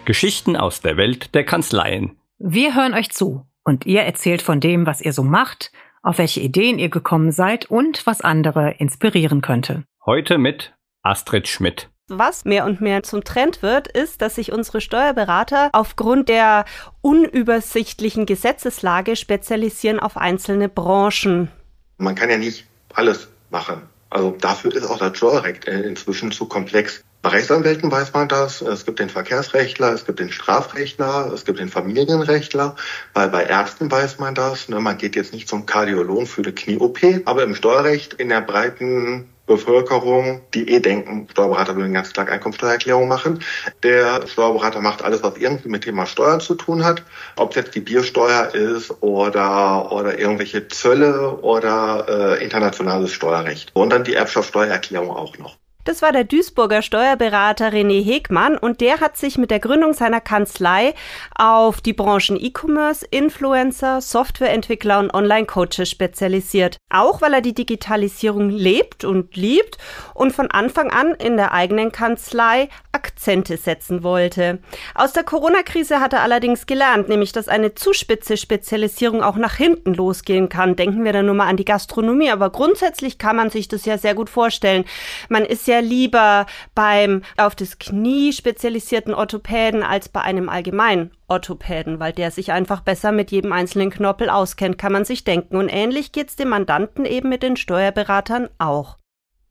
Geschichten 0.06 0.56
aus 0.56 0.80
der 0.80 0.96
Welt 0.96 1.36
der 1.36 1.44
Kanzleien. 1.44 2.18
Wir 2.38 2.76
hören 2.76 2.94
euch 2.94 3.12
zu 3.12 3.46
und 3.66 3.86
ihr 3.86 4.04
erzählt 4.04 4.42
von 4.42 4.62
dem, 4.62 4.86
was 4.86 5.02
ihr 5.02 5.12
so 5.12 5.24
macht, 5.24 5.74
auf 6.02 6.18
welche 6.18 6.40
Ideen 6.40 6.80
ihr 6.80 6.90
gekommen 6.90 7.34
seid 7.34 7.70
und 7.70 8.08
was 8.08 8.22
andere 8.22 8.76
inspirieren 8.78 9.42
könnte. 9.42 9.84
Heute 10.06 10.38
mit 10.38 10.74
Astrid 11.02 11.50
Schmidt. 11.50 11.90
Was 12.08 12.46
mehr 12.46 12.66
und 12.66 12.82
mehr 12.82 13.02
zum 13.02 13.24
Trend 13.24 13.64
wird, 13.64 13.88
ist, 13.88 14.22
dass 14.22 14.36
sich 14.36 14.52
unsere 14.52 14.80
Steuerberater 14.80 15.70
aufgrund 15.74 16.30
der 16.30 16.66
unübersichtlichen 17.02 18.28
Gesetzeslage 18.28 19.16
spezialisieren 19.16 20.00
auf 20.00 20.16
einzelne 20.16 20.70
Branchen. 20.70 21.50
Man 21.98 22.14
kann 22.14 22.30
ja 22.30 22.38
nicht 22.38 22.68
alles 22.94 23.28
machen. 23.50 23.82
Also 24.12 24.36
dafür 24.40 24.76
ist 24.76 24.86
auch 24.86 25.00
das 25.00 25.18
Steuerrecht 25.18 25.66
inzwischen 25.66 26.32
zu 26.32 26.46
komplex. 26.46 27.04
Bei 27.24 27.30
Rechtsanwälten 27.32 27.92
weiß 27.92 28.14
man 28.14 28.28
das. 28.28 28.62
Es 28.62 28.86
gibt 28.86 29.00
den 29.00 29.10
Verkehrsrechtler, 29.10 29.92
es 29.92 30.06
gibt 30.06 30.20
den 30.20 30.32
Strafrechtler, 30.32 31.32
es 31.34 31.44
gibt 31.44 31.58
den 31.58 31.70
Familienrechtler. 31.70 32.76
Weil 33.16 33.30
bei 33.30 33.46
Ärzten 33.46 33.90
weiß 33.90 34.20
man 34.20 34.36
das. 34.36 34.70
Ne, 34.70 34.80
man 34.80 35.00
geht 35.00 35.16
jetzt 35.16 35.34
nicht 35.34 35.50
zum 35.50 35.66
Kardiologen 35.66 36.28
für 36.28 36.44
eine 36.44 36.54
Knie-OP. 36.54 37.00
Aber 37.26 37.42
im 37.42 37.56
Steuerrecht 37.56 38.14
in 38.14 38.30
der 38.30 38.42
breiten 38.42 39.28
Bevölkerung, 39.46 40.42
die 40.54 40.70
eh 40.70 40.80
denken, 40.80 41.28
Steuerberater 41.30 41.76
würden 41.76 41.90
den 41.90 41.94
ganzen 41.94 42.14
Tag 42.14 42.32
Einkommensteuererklärung 42.32 43.08
machen. 43.08 43.44
Der 43.84 44.26
Steuerberater 44.28 44.82
macht 44.82 45.04
alles, 45.04 45.24
was 45.24 45.38
irgendwie 45.38 45.70
mit 45.70 45.84
Thema 45.84 46.06
Steuern 46.06 46.40
zu 46.40 46.56
tun 46.56 46.84
hat. 46.84 47.04
Ob 47.36 47.52
es 47.52 47.56
jetzt 47.56 47.76
die 47.76 47.82
Biersteuer 47.82 48.54
ist 48.54 49.02
oder, 49.02 49.92
oder 49.92 50.18
irgendwelche 50.18 50.68
Zölle 50.68 51.38
oder 51.42 52.38
äh, 52.40 52.44
internationales 52.44 53.12
Steuerrecht. 53.12 53.72
Und 53.74 53.92
dann 53.92 54.04
die 54.04 54.16
Erbschaftssteuererklärung 54.16 55.12
auch 55.12 55.38
noch. 55.38 55.58
Das 55.86 56.02
war 56.02 56.12
der 56.12 56.24
Duisburger 56.24 56.82
Steuerberater 56.82 57.70
René 57.72 58.04
Hegmann 58.04 58.58
und 58.58 58.82
der 58.82 59.02
hat 59.02 59.18
sich 59.18 59.38
mit 59.38 59.52
der 59.52 59.60
Gründung 59.60 59.94
seiner 59.94 60.20
Kanzlei 60.20 60.96
auf 61.36 61.80
die 61.80 61.94
Branchen 61.94 62.38
E-Commerce, 62.42 63.06
Influencer, 63.12 64.02
Softwareentwickler 64.02 64.98
und 64.98 65.14
Online-Coaches 65.14 65.88
spezialisiert. 65.88 66.78
Auch 66.90 67.22
weil 67.22 67.36
er 67.36 67.42
die 67.42 67.54
Digitalisierung 67.54 68.50
lebt 68.50 69.06
und 69.06 69.36
liebt 69.36 69.78
und 70.16 70.34
von 70.34 70.50
Anfang 70.50 70.90
an 70.90 71.14
in 71.14 71.38
der 71.38 71.52
eigenen 71.52 71.92
Kanzlei 71.92 72.70
Akzente 72.92 73.58
setzen 73.58 74.02
wollte. 74.02 74.60
Aus 74.96 75.14
der 75.14 75.24
Corona-Krise 75.24 76.00
hat 76.00 76.14
er 76.14 76.24
allerdings 76.24 76.66
gelernt, 76.66 77.10
nämlich 77.10 77.32
dass 77.32 77.48
eine 77.48 77.76
zu 77.76 77.94
spitze 77.94 78.38
Spezialisierung 78.38 79.22
auch 79.22 79.36
nach 79.36 79.56
hinten 79.56 79.94
losgehen 79.94 80.50
kann. 80.50 80.76
Denken 80.76 81.04
wir 81.04 81.14
dann 81.14 81.28
nur 81.28 81.36
mal 81.36 81.48
an 81.48 81.58
die 81.58 81.66
Gastronomie, 81.66 82.32
aber 82.32 82.50
grundsätzlich 82.50 83.20
kann 83.20 83.36
man 83.36 83.52
sich 83.52 83.68
das 83.68 83.86
ja 83.86 84.00
sehr 84.00 84.16
gut 84.16 84.32
vorstellen. 84.32 84.86
Man 85.30 85.46
ist 85.46 85.68
ja 85.68 85.75
ja 85.76 85.80
lieber 85.82 86.46
beim 86.74 87.22
auf 87.38 87.56
das 87.56 87.80
Knie 87.80 88.34
spezialisierten 88.34 89.14
Orthopäden 89.14 89.84
als 89.84 90.10
bei 90.10 90.22
einem 90.22 90.50
allgemeinen 90.50 91.12
Orthopäden, 91.28 92.00
weil 92.00 92.14
der 92.14 92.32
sich 92.32 92.52
einfach 92.52 92.82
besser 92.82 93.12
mit 93.12 93.32
jedem 93.32 93.52
einzelnen 93.52 93.90
Knorpel 93.90 94.30
auskennt, 94.30 94.78
kann 94.78 94.92
man 94.92 95.06
sich 95.06 95.24
denken. 95.24 95.56
Und 95.56 95.70
ähnlich 95.70 96.12
geht 96.12 96.30
es 96.30 96.36
dem 96.36 96.50
Mandanten 96.50 97.06
eben 97.06 97.30
mit 97.30 97.44
den 97.44 97.58
Steuerberatern 97.58 98.50
auch. 98.58 98.98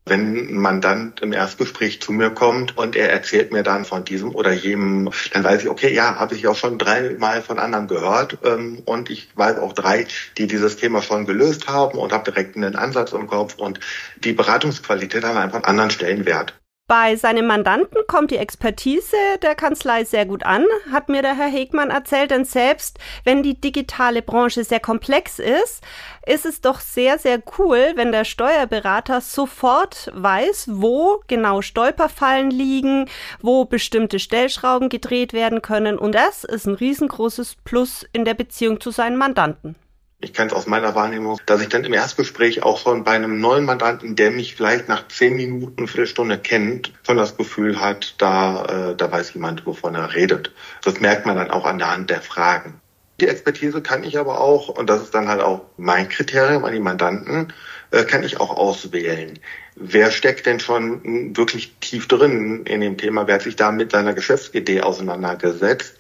Wenn 0.07 0.37
ein 0.37 0.59
Mandant 0.59 1.23
im 1.23 1.33
Erstgespräch 1.33 2.03
zu 2.03 2.13
mir 2.13 2.29
kommt 2.29 2.77
und 2.77 2.95
er 2.95 3.11
erzählt 3.11 3.53
mir 3.53 3.63
dann 3.63 3.87
von 3.87 4.05
diesem 4.05 4.35
oder 4.35 4.53
jenem, 4.53 5.11
dann 5.33 5.45
weiß 5.45 5.63
ich, 5.63 5.69
okay, 5.71 5.95
ja, 5.95 6.17
habe 6.17 6.35
ich 6.35 6.47
auch 6.47 6.57
schon 6.57 6.77
dreimal 6.79 7.41
von 7.41 7.59
anderen 7.59 7.89
gehört 7.89 8.37
ähm, 8.45 8.83
und 8.85 9.09
ich 9.09 9.31
weiß 9.35 9.59
auch 9.59 9.73
drei, 9.73 10.07
die 10.37 10.47
dieses 10.47 10.77
Thema 10.77 11.01
schon 11.01 11.25
gelöst 11.25 11.69
haben 11.69 11.97
und 11.97 12.13
habe 12.13 12.31
direkt 12.31 12.55
einen 12.55 12.77
Ansatz 12.77 13.13
im 13.13 13.27
Kopf 13.27 13.55
und 13.57 13.81
die 14.19 14.35
Beratungsqualität 14.35 15.25
hat 15.25 15.37
einfach 15.37 15.57
einen 15.57 15.65
anderen 15.65 15.91
Stellenwert. 15.91 16.55
Bei 16.87 17.17
seinem 17.17 17.47
Mandanten 17.47 17.97
kommt 18.07 18.31
die 18.31 18.37
Expertise 18.37 19.17
der 19.41 19.55
Kanzlei 19.55 20.05
sehr 20.05 20.27
gut 20.27 20.45
an, 20.45 20.67
hat 20.93 21.09
mir 21.09 21.23
der 21.23 21.35
Herr 21.35 21.49
Hegmann 21.49 21.89
erzählt, 21.89 22.31
denn 22.31 22.45
selbst 22.45 22.99
wenn 23.25 23.43
die 23.43 23.59
digitale 23.59 24.21
Branche 24.21 24.65
sehr 24.65 24.81
komplex 24.81 25.39
ist, 25.39 25.83
ist 26.27 26.45
es 26.45 26.61
doch 26.61 26.81
sehr, 26.81 27.19
sehr 27.19 27.43
cool, 27.59 27.93
wenn 27.95 28.13
der 28.13 28.27
Steuerberater 28.27 29.23
sofort 29.23 30.11
weiß, 30.13 30.67
wo 30.73 31.23
genau 31.27 31.63
Stolperfallen 31.63 32.51
liegen, 32.51 33.09
wo 33.41 33.65
bestimmte 33.65 34.19
Stellschrauben 34.19 34.91
gedreht 34.91 35.33
werden 35.33 35.63
können 35.63 35.97
und 35.97 36.15
das 36.15 36.45
ist 36.45 36.67
ein 36.67 36.75
riesengroßes 36.75 37.57
Plus 37.65 38.05
in 38.13 38.27
der 38.27 38.35
Beziehung 38.35 38.79
zu 38.79 38.91
seinen 38.91 39.17
Mandanten. 39.17 39.75
Ich 40.25 40.33
kenne 40.33 40.49
es 40.49 40.55
aus 40.55 40.67
meiner 40.67 40.95
Wahrnehmung, 40.95 41.39
dass 41.45 41.61
ich 41.61 41.69
dann 41.69 41.85
im 41.85 41.93
Erstgespräch 41.93 42.63
auch 42.63 42.79
schon 42.79 43.05
bei 43.05 43.11
einem 43.11 43.41
neuen 43.41 43.67
Mandanten, 43.67 44.17
der 44.17 44.31
mich 44.31 44.55
vielleicht 44.55 44.89
nach 44.89 45.07
zehn 45.09 45.37
Minuten, 45.37 45.87
Viertelstunde 45.87 46.39
kennt, 46.39 46.95
schon 47.07 47.19
das 47.19 47.37
Gefühl 47.37 47.79
hat, 47.79 48.15
da, 48.17 48.65
äh, 48.65 48.97
da 48.97 49.13
weiß 49.13 49.35
jemand, 49.35 49.67
wovon 49.67 49.95
er 49.95 50.15
redet. 50.15 50.51
Das 50.83 50.99
merkt 50.99 51.27
man 51.27 51.37
dann 51.37 51.51
auch 51.51 51.67
an 51.67 51.77
der 51.77 51.91
Hand 51.91 52.09
der 52.09 52.23
Fragen. 52.23 52.81
Die 53.21 53.29
Expertise 53.29 53.83
kann 53.83 54.03
ich 54.03 54.19
aber 54.19 54.41
auch, 54.41 54.71
und 54.71 54.89
das 54.89 55.03
ist 55.03 55.15
dann 55.15 55.29
halt 55.29 55.43
auch 55.43 55.67
mein 55.77 56.09
Kriterium 56.09 56.65
an 56.65 56.73
die 56.73 56.81
Mandanten, 56.81 57.53
äh, 57.91 58.05
kann 58.05 58.25
ich 58.25 58.41
auch 58.41 58.57
auswählen. 58.57 59.39
Wer 59.77 60.11
steckt 60.11 60.47
denn 60.47 60.59
schon 60.59 61.37
wirklich 61.37 61.75
tief 61.81 62.09
drin 62.09 62.65
in 62.65 62.81
dem 62.81 62.97
Thema? 62.97 63.27
Wer 63.27 63.35
hat 63.35 63.43
sich 63.43 63.57
da 63.57 63.73
mit 63.73 63.93
seiner 63.93 64.15
Geschäftsidee 64.15 64.81
auseinandergesetzt? 64.81 65.99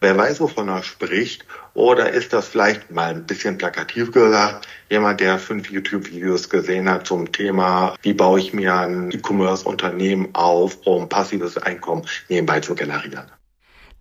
Wer 0.00 0.16
weiß, 0.16 0.40
wovon 0.40 0.68
er 0.68 0.82
spricht? 0.82 1.46
Oder 1.74 2.10
ist 2.10 2.32
das 2.32 2.48
vielleicht 2.48 2.90
mal 2.90 3.10
ein 3.10 3.26
bisschen 3.26 3.58
plakativ 3.58 4.12
gesagt, 4.12 4.68
jemand, 4.90 5.20
der 5.20 5.38
fünf 5.38 5.70
YouTube-Videos 5.70 6.50
gesehen 6.50 6.88
hat 6.88 7.06
zum 7.06 7.32
Thema, 7.32 7.94
wie 8.02 8.14
baue 8.14 8.40
ich 8.40 8.52
mir 8.52 8.74
ein 8.74 9.10
E-Commerce-Unternehmen 9.10 10.34
auf, 10.34 10.78
um 10.86 11.08
passives 11.08 11.56
Einkommen 11.58 12.06
nebenbei 12.28 12.60
zu 12.60 12.74
generieren? 12.74 13.30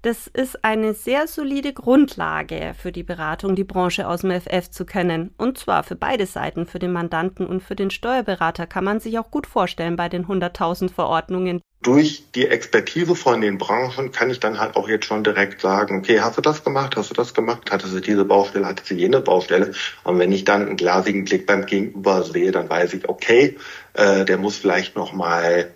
Das 0.05 0.27
ist 0.27 0.63
eine 0.63 0.93
sehr 0.93 1.25
solide 1.25 1.73
Grundlage 1.73 2.75
für 2.77 2.91
die 2.91 3.01
Beratung, 3.01 3.55
die 3.55 3.63
Branche 3.63 4.07
aus 4.07 4.21
dem 4.21 4.39
FF 4.39 4.69
zu 4.69 4.85
kennen. 4.85 5.33
Und 5.35 5.57
zwar 5.57 5.81
für 5.81 5.95
beide 5.95 6.27
Seiten, 6.27 6.67
für 6.67 6.77
den 6.77 6.91
Mandanten 6.91 7.47
und 7.47 7.63
für 7.63 7.75
den 7.75 7.89
Steuerberater, 7.89 8.67
kann 8.67 8.83
man 8.83 8.99
sich 8.99 9.17
auch 9.17 9.31
gut 9.31 9.47
vorstellen 9.47 9.95
bei 9.95 10.07
den 10.07 10.27
100.000 10.27 10.91
Verordnungen. 10.91 11.59
Durch 11.85 12.23
die 12.33 12.47
Expertise 12.47 13.15
von 13.15 13.41
den 13.41 13.59
Branchen 13.59 14.11
kann 14.11 14.31
ich 14.31 14.39
dann 14.39 14.59
halt 14.59 14.75
auch 14.75 14.89
jetzt 14.89 15.05
schon 15.05 15.23
direkt 15.23 15.61
sagen, 15.61 15.99
okay, 15.99 16.19
hast 16.19 16.35
du 16.35 16.41
das 16.41 16.63
gemacht, 16.63 16.95
hast 16.95 17.11
du 17.11 17.13
das 17.13 17.35
gemacht, 17.35 17.69
hattest 17.69 17.93
du 17.93 17.99
diese 17.99 18.25
Baustelle, 18.25 18.65
hattest 18.65 18.89
du 18.89 18.95
jene 18.95 19.21
Baustelle. 19.21 19.71
Und 20.03 20.17
wenn 20.17 20.31
ich 20.31 20.45
dann 20.45 20.65
einen 20.65 20.77
glasigen 20.77 21.25
Blick 21.25 21.45
beim 21.45 21.67
Gegenüber 21.67 22.23
sehe, 22.23 22.51
dann 22.51 22.67
weiß 22.67 22.95
ich, 22.95 23.07
okay, 23.07 23.57
äh, 23.93 24.25
der 24.25 24.39
muss 24.39 24.57
vielleicht 24.57 24.95
noch 24.95 25.13
mal 25.13 25.69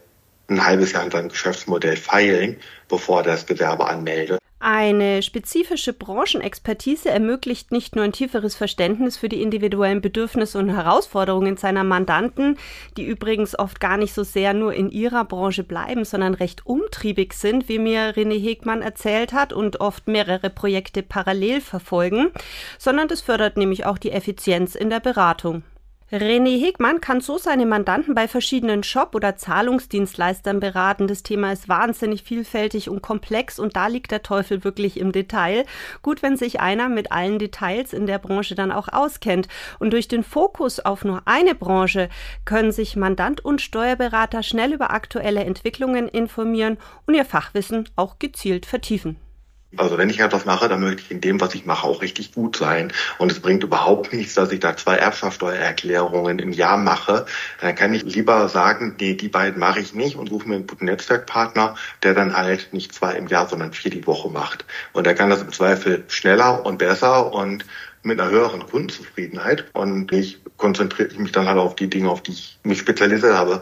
ein 0.47 0.65
halbes 0.65 0.93
Jahr 0.93 1.03
an 1.03 1.11
seinem 1.11 1.29
Geschäftsmodell 1.29 1.95
feilen, 1.95 2.57
bevor 2.87 3.19
er 3.19 3.25
das 3.25 3.45
Gewerbe 3.45 3.87
anmeldet. 3.87 4.39
Eine 4.61 5.21
spezifische 5.21 5.93
Branchenexpertise 5.93 7.09
ermöglicht 7.09 7.71
nicht 7.71 7.95
nur 7.95 8.03
ein 8.03 8.11
tieferes 8.11 8.57
Verständnis 8.57 9.15
für 9.15 9.29
die 9.29 9.41
individuellen 9.41 10.01
Bedürfnisse 10.01 10.59
und 10.59 10.67
Herausforderungen 10.67 11.55
seiner 11.55 11.85
Mandanten, 11.85 12.57
die 12.97 13.05
übrigens 13.05 13.57
oft 13.57 13.79
gar 13.79 13.95
nicht 13.95 14.13
so 14.13 14.23
sehr 14.23 14.53
nur 14.53 14.73
in 14.73 14.89
ihrer 14.89 15.23
Branche 15.23 15.63
bleiben, 15.63 16.03
sondern 16.03 16.33
recht 16.33 16.65
umtriebig 16.65 17.35
sind, 17.35 17.69
wie 17.69 17.79
mir 17.79 18.13
René 18.15 18.37
Hegmann 18.37 18.81
erzählt 18.81 19.31
hat 19.31 19.53
und 19.53 19.79
oft 19.79 20.09
mehrere 20.09 20.49
Projekte 20.49 21.03
parallel 21.03 21.61
verfolgen, 21.61 22.31
sondern 22.77 23.07
das 23.07 23.21
fördert 23.21 23.55
nämlich 23.55 23.85
auch 23.85 23.97
die 23.97 24.11
Effizienz 24.11 24.75
in 24.75 24.89
der 24.89 24.99
Beratung. 24.99 25.63
René 26.11 26.59
Hegmann 26.59 27.01
kann 27.01 27.21
so 27.21 27.37
seine 27.37 27.67
Mandanten 27.67 28.15
bei 28.15 28.27
verschiedenen 28.27 28.81
Shop- 28.81 29.13
oder 29.13 29.35
Zahlungsdienstleistern 29.35 30.59
beraten. 30.59 31.05
Das 31.05 31.21
Thema 31.21 31.51
ist 31.51 31.69
wahnsinnig 31.69 32.23
vielfältig 32.23 32.89
und 32.89 33.03
komplex 33.03 33.59
und 33.59 33.75
da 33.75 33.85
liegt 33.85 34.09
der 34.09 34.23
Teufel 34.23 34.63
wirklich 34.63 34.99
im 34.99 35.11
Detail. 35.11 35.65
Gut, 36.01 36.23
wenn 36.23 36.35
sich 36.35 36.59
einer 36.59 36.89
mit 36.89 37.11
allen 37.11 37.37
Details 37.37 37.93
in 37.93 38.07
der 38.07 38.17
Branche 38.17 38.55
dann 38.55 38.71
auch 38.71 38.87
auskennt. 38.87 39.47
Und 39.77 39.93
durch 39.93 40.07
den 40.07 40.23
Fokus 40.23 40.79
auf 40.79 41.05
nur 41.05 41.21
eine 41.25 41.53
Branche 41.53 42.09
können 42.43 42.71
sich 42.71 42.95
Mandant 42.95 43.45
und 43.45 43.61
Steuerberater 43.61 44.41
schnell 44.41 44.73
über 44.73 44.89
aktuelle 44.89 45.43
Entwicklungen 45.43 46.07
informieren 46.07 46.77
und 47.05 47.13
ihr 47.13 47.25
Fachwissen 47.25 47.87
auch 47.95 48.17
gezielt 48.17 48.65
vertiefen. 48.65 49.17
Also 49.77 49.99
wenn 49.99 50.09
ich 50.09 50.19
etwas 50.19 50.45
mache, 50.45 50.67
dann 50.67 50.81
möchte 50.81 51.03
ich 51.03 51.11
in 51.11 51.21
dem, 51.21 51.39
was 51.39 51.53
ich 51.53 51.65
mache, 51.65 51.85
auch 51.85 52.01
richtig 52.01 52.33
gut 52.33 52.57
sein. 52.57 52.91
Und 53.19 53.31
es 53.31 53.39
bringt 53.39 53.63
überhaupt 53.63 54.11
nichts, 54.11 54.33
dass 54.33 54.51
ich 54.51 54.59
da 54.59 54.75
zwei 54.75 54.95
Erbschaftssteuererklärungen 54.95 56.39
im 56.39 56.51
Jahr 56.51 56.77
mache. 56.77 57.27
Dann 57.61 57.75
kann 57.75 57.93
ich 57.93 58.03
lieber 58.03 58.49
sagen, 58.49 58.95
nee, 58.99 59.13
die 59.13 59.27
beiden 59.29 59.59
mache 59.59 59.79
ich 59.79 59.93
nicht 59.93 60.15
und 60.15 60.29
suche 60.29 60.49
mir 60.49 60.55
einen 60.55 60.67
guten 60.67 60.85
Netzwerkpartner, 60.85 61.75
der 62.01 62.15
dann 62.15 62.35
halt 62.35 62.73
nicht 62.73 62.93
zwei 62.93 63.13
im 63.13 63.27
Jahr, 63.27 63.47
sondern 63.47 63.71
vier 63.71 63.91
die 63.91 64.07
Woche 64.07 64.29
macht. 64.29 64.65
Und 64.93 65.05
der 65.05 65.13
kann 65.13 65.29
das 65.29 65.41
im 65.41 65.51
Zweifel 65.51 66.03
schneller 66.07 66.65
und 66.65 66.79
besser 66.79 67.31
und 67.31 67.63
mit 68.01 68.19
einer 68.19 68.31
höheren 68.31 68.65
Kundenzufriedenheit. 68.65 69.65
Und 69.73 70.11
ich 70.11 70.41
konzentriere 70.57 71.13
mich 71.19 71.31
dann 71.31 71.47
halt 71.47 71.59
auf 71.59 71.75
die 71.75 71.89
Dinge, 71.89 72.09
auf 72.09 72.23
die 72.23 72.31
ich 72.31 72.59
mich 72.63 72.79
spezialisiert 72.79 73.35
habe. 73.35 73.61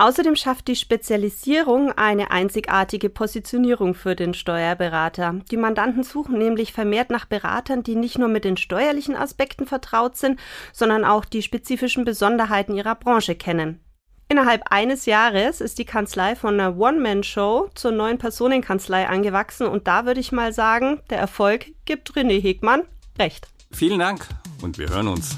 Außerdem 0.00 0.36
schafft 0.36 0.68
die 0.68 0.76
Spezialisierung 0.76 1.90
eine 1.90 2.30
einzigartige 2.30 3.10
Positionierung 3.10 3.94
für 3.94 4.14
den 4.14 4.32
Steuerberater. 4.32 5.40
Die 5.50 5.56
Mandanten 5.56 6.04
suchen 6.04 6.38
nämlich 6.38 6.72
vermehrt 6.72 7.10
nach 7.10 7.24
Beratern, 7.24 7.82
die 7.82 7.96
nicht 7.96 8.16
nur 8.16 8.28
mit 8.28 8.44
den 8.44 8.56
steuerlichen 8.56 9.16
Aspekten 9.16 9.66
vertraut 9.66 10.16
sind, 10.16 10.38
sondern 10.72 11.04
auch 11.04 11.24
die 11.24 11.42
spezifischen 11.42 12.04
Besonderheiten 12.04 12.76
ihrer 12.76 12.94
Branche 12.94 13.34
kennen. 13.34 13.80
Innerhalb 14.28 14.70
eines 14.70 15.06
Jahres 15.06 15.60
ist 15.60 15.78
die 15.78 15.84
Kanzlei 15.84 16.36
von 16.36 16.60
einer 16.60 16.78
One-Man-Show 16.78 17.70
zur 17.74 17.90
neuen 17.90 18.18
Personenkanzlei 18.18 19.08
angewachsen 19.08 19.66
und 19.66 19.88
da 19.88 20.06
würde 20.06 20.20
ich 20.20 20.30
mal 20.30 20.52
sagen, 20.52 21.00
der 21.10 21.18
Erfolg 21.18 21.72
gibt 21.86 22.12
René 22.12 22.40
Hegmann 22.40 22.82
recht. 23.18 23.48
Vielen 23.72 23.98
Dank 23.98 24.28
und 24.62 24.78
wir 24.78 24.90
hören 24.90 25.08
uns. 25.08 25.36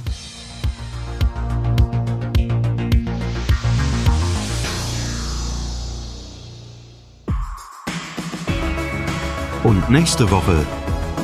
Und 9.63 9.91
nächste 9.91 10.31
Woche 10.31 10.67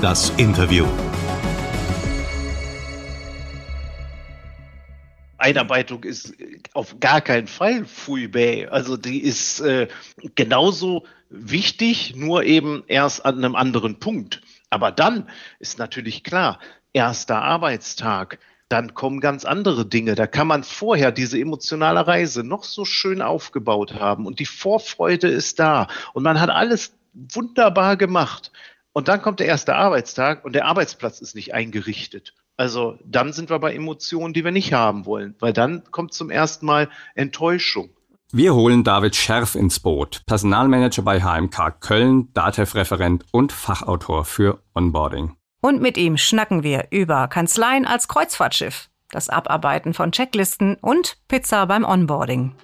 das 0.03 0.29
Interview. 0.37 0.87
Einarbeitung 5.39 6.05
ist 6.05 6.35
auf 6.75 7.01
gar 7.01 7.23
keinen 7.23 7.47
Fall 7.47 7.87
bäh. 8.29 8.67
Also 8.67 8.99
die 8.99 9.23
ist 9.23 9.61
äh, 9.61 9.89
genauso 10.35 11.05
wichtig, 11.31 12.15
nur 12.15 12.45
eben 12.45 12.85
erst 12.89 13.25
an 13.25 13.39
einem 13.39 13.57
anderen 13.57 14.01
Punkt. 14.01 14.43
Aber 14.69 14.93
dann 14.93 15.31
ist 15.59 15.79
natürlich 15.79 16.23
klar, 16.23 16.59
erster 16.93 17.41
Arbeitstag, 17.41 18.39
dann 18.69 18.93
kommen 18.93 19.21
ganz 19.21 19.47
andere 19.47 19.87
Dinge. 19.87 20.15
Da 20.15 20.27
kann 20.27 20.47
man 20.47 20.63
vorher 20.63 21.11
diese 21.11 21.41
emotionale 21.41 22.07
Reise 22.07 22.45
noch 22.45 22.65
so 22.65 22.85
schön 22.85 23.23
aufgebaut 23.23 23.95
haben 23.95 24.27
und 24.27 24.41
die 24.41 24.47
Vorfreude 24.47 25.29
ist 25.29 25.59
da 25.59 25.89
und 26.13 26.23
man 26.23 26.39
hat 26.39 26.51
alles 26.51 26.93
wunderbar 27.33 27.97
gemacht. 27.97 28.53
Und 28.93 29.09
dann 29.09 29.21
kommt 29.21 29.41
der 29.41 29.47
erste 29.47 29.75
Arbeitstag 29.75 30.45
und 30.45 30.55
der 30.55 30.67
Arbeitsplatz 30.67 31.21
ist 31.21 31.35
nicht 31.35 31.55
eingerichtet. 31.55 32.35
Also 32.57 32.99
dann 33.05 33.33
sind 33.33 33.51
wir 33.51 33.59
bei 33.59 33.75
Emotionen, 33.75 34.33
die 34.33 34.45
wir 34.45 34.53
nicht 34.53 34.73
haben 34.73 35.05
wollen, 35.05 35.35
weil 35.41 35.53
dann 35.53 35.85
kommt 35.91 36.15
zum 36.15 36.31
ersten 36.31 36.65
Mal 36.65 36.89
Enttäuschung. 37.15 37.91
Wir 38.33 38.55
holen 38.55 38.83
David 38.83 39.15
Scherf 39.15 39.55
ins 39.55 39.79
Boot, 39.79 40.23
Personalmanager 40.27 41.03
bei 41.03 41.21
HMK 41.21 41.81
Köln, 41.81 42.33
DATEV-Referent 42.33 43.25
und 43.31 43.53
Fachautor 43.53 44.25
für 44.25 44.61
Onboarding. 44.75 45.37
Und 45.61 45.81
mit 45.81 45.97
ihm 45.97 46.17
schnacken 46.17 46.63
wir 46.63 46.89
über 46.91 47.29
Kanzleien 47.29 47.87
als 47.87 48.09
Kreuzfahrtschiff, 48.09 48.89
das 49.11 49.29
Abarbeiten 49.29 49.95
von 49.95 50.11
Checklisten 50.11 50.77
und 50.77 51.19
Pizza 51.29 51.67
beim 51.67 51.85
Onboarding. 51.85 52.55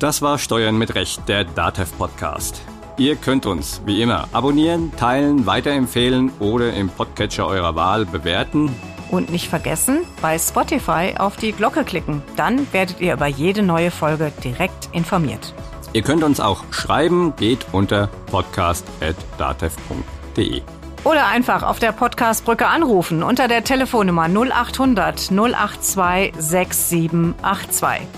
Das 0.00 0.20
war 0.22 0.38
Steuern 0.38 0.78
mit 0.78 0.94
Recht, 0.94 1.28
der 1.28 1.44
DATEV 1.44 1.98
Podcast. 1.98 2.62
Ihr 2.96 3.16
könnt 3.16 3.44
uns, 3.44 3.82
wie 3.84 4.00
immer, 4.00 4.28
abonnieren, 4.32 4.96
teilen, 4.96 5.44
weiterempfehlen 5.44 6.32
oder 6.40 6.72
im 6.72 6.88
Podcatcher 6.88 7.46
eurer 7.46 7.74
Wahl 7.74 8.06
bewerten. 8.06 8.74
Und 9.10 9.30
nicht 9.30 9.48
vergessen, 9.48 9.98
bei 10.22 10.38
Spotify 10.38 11.16
auf 11.18 11.36
die 11.36 11.52
Glocke 11.52 11.84
klicken. 11.84 12.22
Dann 12.36 12.72
werdet 12.72 13.02
ihr 13.02 13.12
über 13.12 13.26
jede 13.26 13.62
neue 13.62 13.90
Folge 13.90 14.32
direkt 14.42 14.88
informiert. 14.92 15.52
Ihr 15.92 16.00
könnt 16.00 16.24
uns 16.24 16.40
auch 16.40 16.64
schreiben, 16.70 17.34
geht 17.36 17.66
unter 17.70 18.08
podcast.datev.de. 18.30 20.62
Oder 21.04 21.26
einfach 21.26 21.62
auf 21.62 21.78
der 21.78 21.92
Podcastbrücke 21.92 22.66
anrufen 22.66 23.22
unter 23.22 23.48
der 23.48 23.64
Telefonnummer 23.64 24.28
0800 24.28 25.30
082 25.30 26.32
6782. 26.38 28.08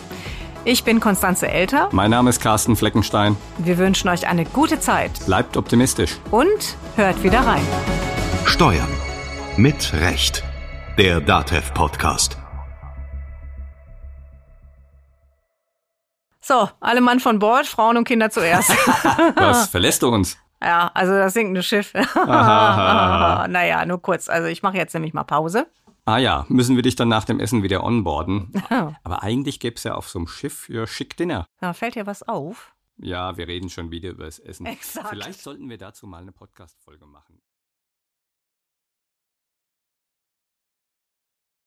Ich 0.65 0.85
bin 0.85 1.01
Konstanze 1.01 1.49
Elter. 1.49 1.89
Mein 1.91 2.13
Name 2.13 2.31
ist 2.31 2.41
Carsten 2.41 2.77
Fleckenstein. 2.77 3.37
Wir 3.59 3.79
wünschen 3.79 4.09
euch 4.09 4.29
eine 4.29 4.45
gute 4.45 4.79
Zeit. 4.79 5.11
Bleibt 5.27 5.57
optimistisch. 5.57 6.19
Und 6.31 6.77
hört 6.95 7.21
wieder 7.25 7.41
rein. 7.41 7.67
Steuern. 8.47 8.89
Mit 9.57 9.93
Recht. 9.93 10.45
Der 10.97 11.21
DATEV 11.21 11.75
Podcast. 11.75 12.39
So, 16.41 16.69
alle 16.79 17.01
Mann 17.01 17.19
von 17.19 17.41
Bord, 17.41 17.67
Frauen 17.67 17.97
und 17.97 18.05
Kinder 18.05 18.31
zuerst. 18.31 18.71
Was 19.35 19.67
verlässt 19.67 20.03
du 20.05 20.11
uns? 20.11 20.39
Ja, 20.63 20.93
also 20.95 21.13
das 21.13 21.35
sinkende 21.35 21.65
Schiff. 21.65 21.93
naja, 22.15 23.85
nur 23.85 24.01
kurz. 24.01 24.29
Also 24.29 24.47
ich 24.47 24.63
mache 24.63 24.77
jetzt 24.77 24.95
nämlich 24.95 25.13
mal 25.13 25.25
Pause. 25.25 25.67
Ah 26.05 26.19
ja, 26.19 26.47
müssen 26.49 26.75
wir 26.75 26.83
dich 26.83 26.97
dann 26.97 27.09
nach 27.09 27.25
dem 27.25 27.39
Essen 27.39 27.63
wieder 27.63 27.85
onboarden. 27.85 28.53
Aber 29.05 29.23
eigentlich 29.23 29.61
gäbe 29.61 29.77
es 29.77 29.85
ja 29.85 29.95
auf 29.95 30.09
so 30.09 30.19
einem 30.19 30.27
Schiff 30.27 30.69
ja 30.69 30.87
schick 30.87 31.17
Dinner. 31.17 31.47
Ja, 31.61 31.73
fällt 31.73 31.95
dir 31.95 32.07
was 32.07 32.23
auf? 32.25 32.75
Ja, 32.97 33.37
wir 33.37 33.47
reden 33.49 33.71
schon 33.71 33.91
wieder 33.91 34.11
über 34.11 34.25
das 34.25 34.39
Essen. 34.39 34.67
Exakt. 34.67 35.09
Vielleicht 35.09 35.41
sollten 35.41 35.71
wir 35.71 35.79
dazu 35.79 36.07
mal 36.07 36.23
eine 36.23 36.33
Podcast-Folge 36.33 37.07
machen. 37.07 37.41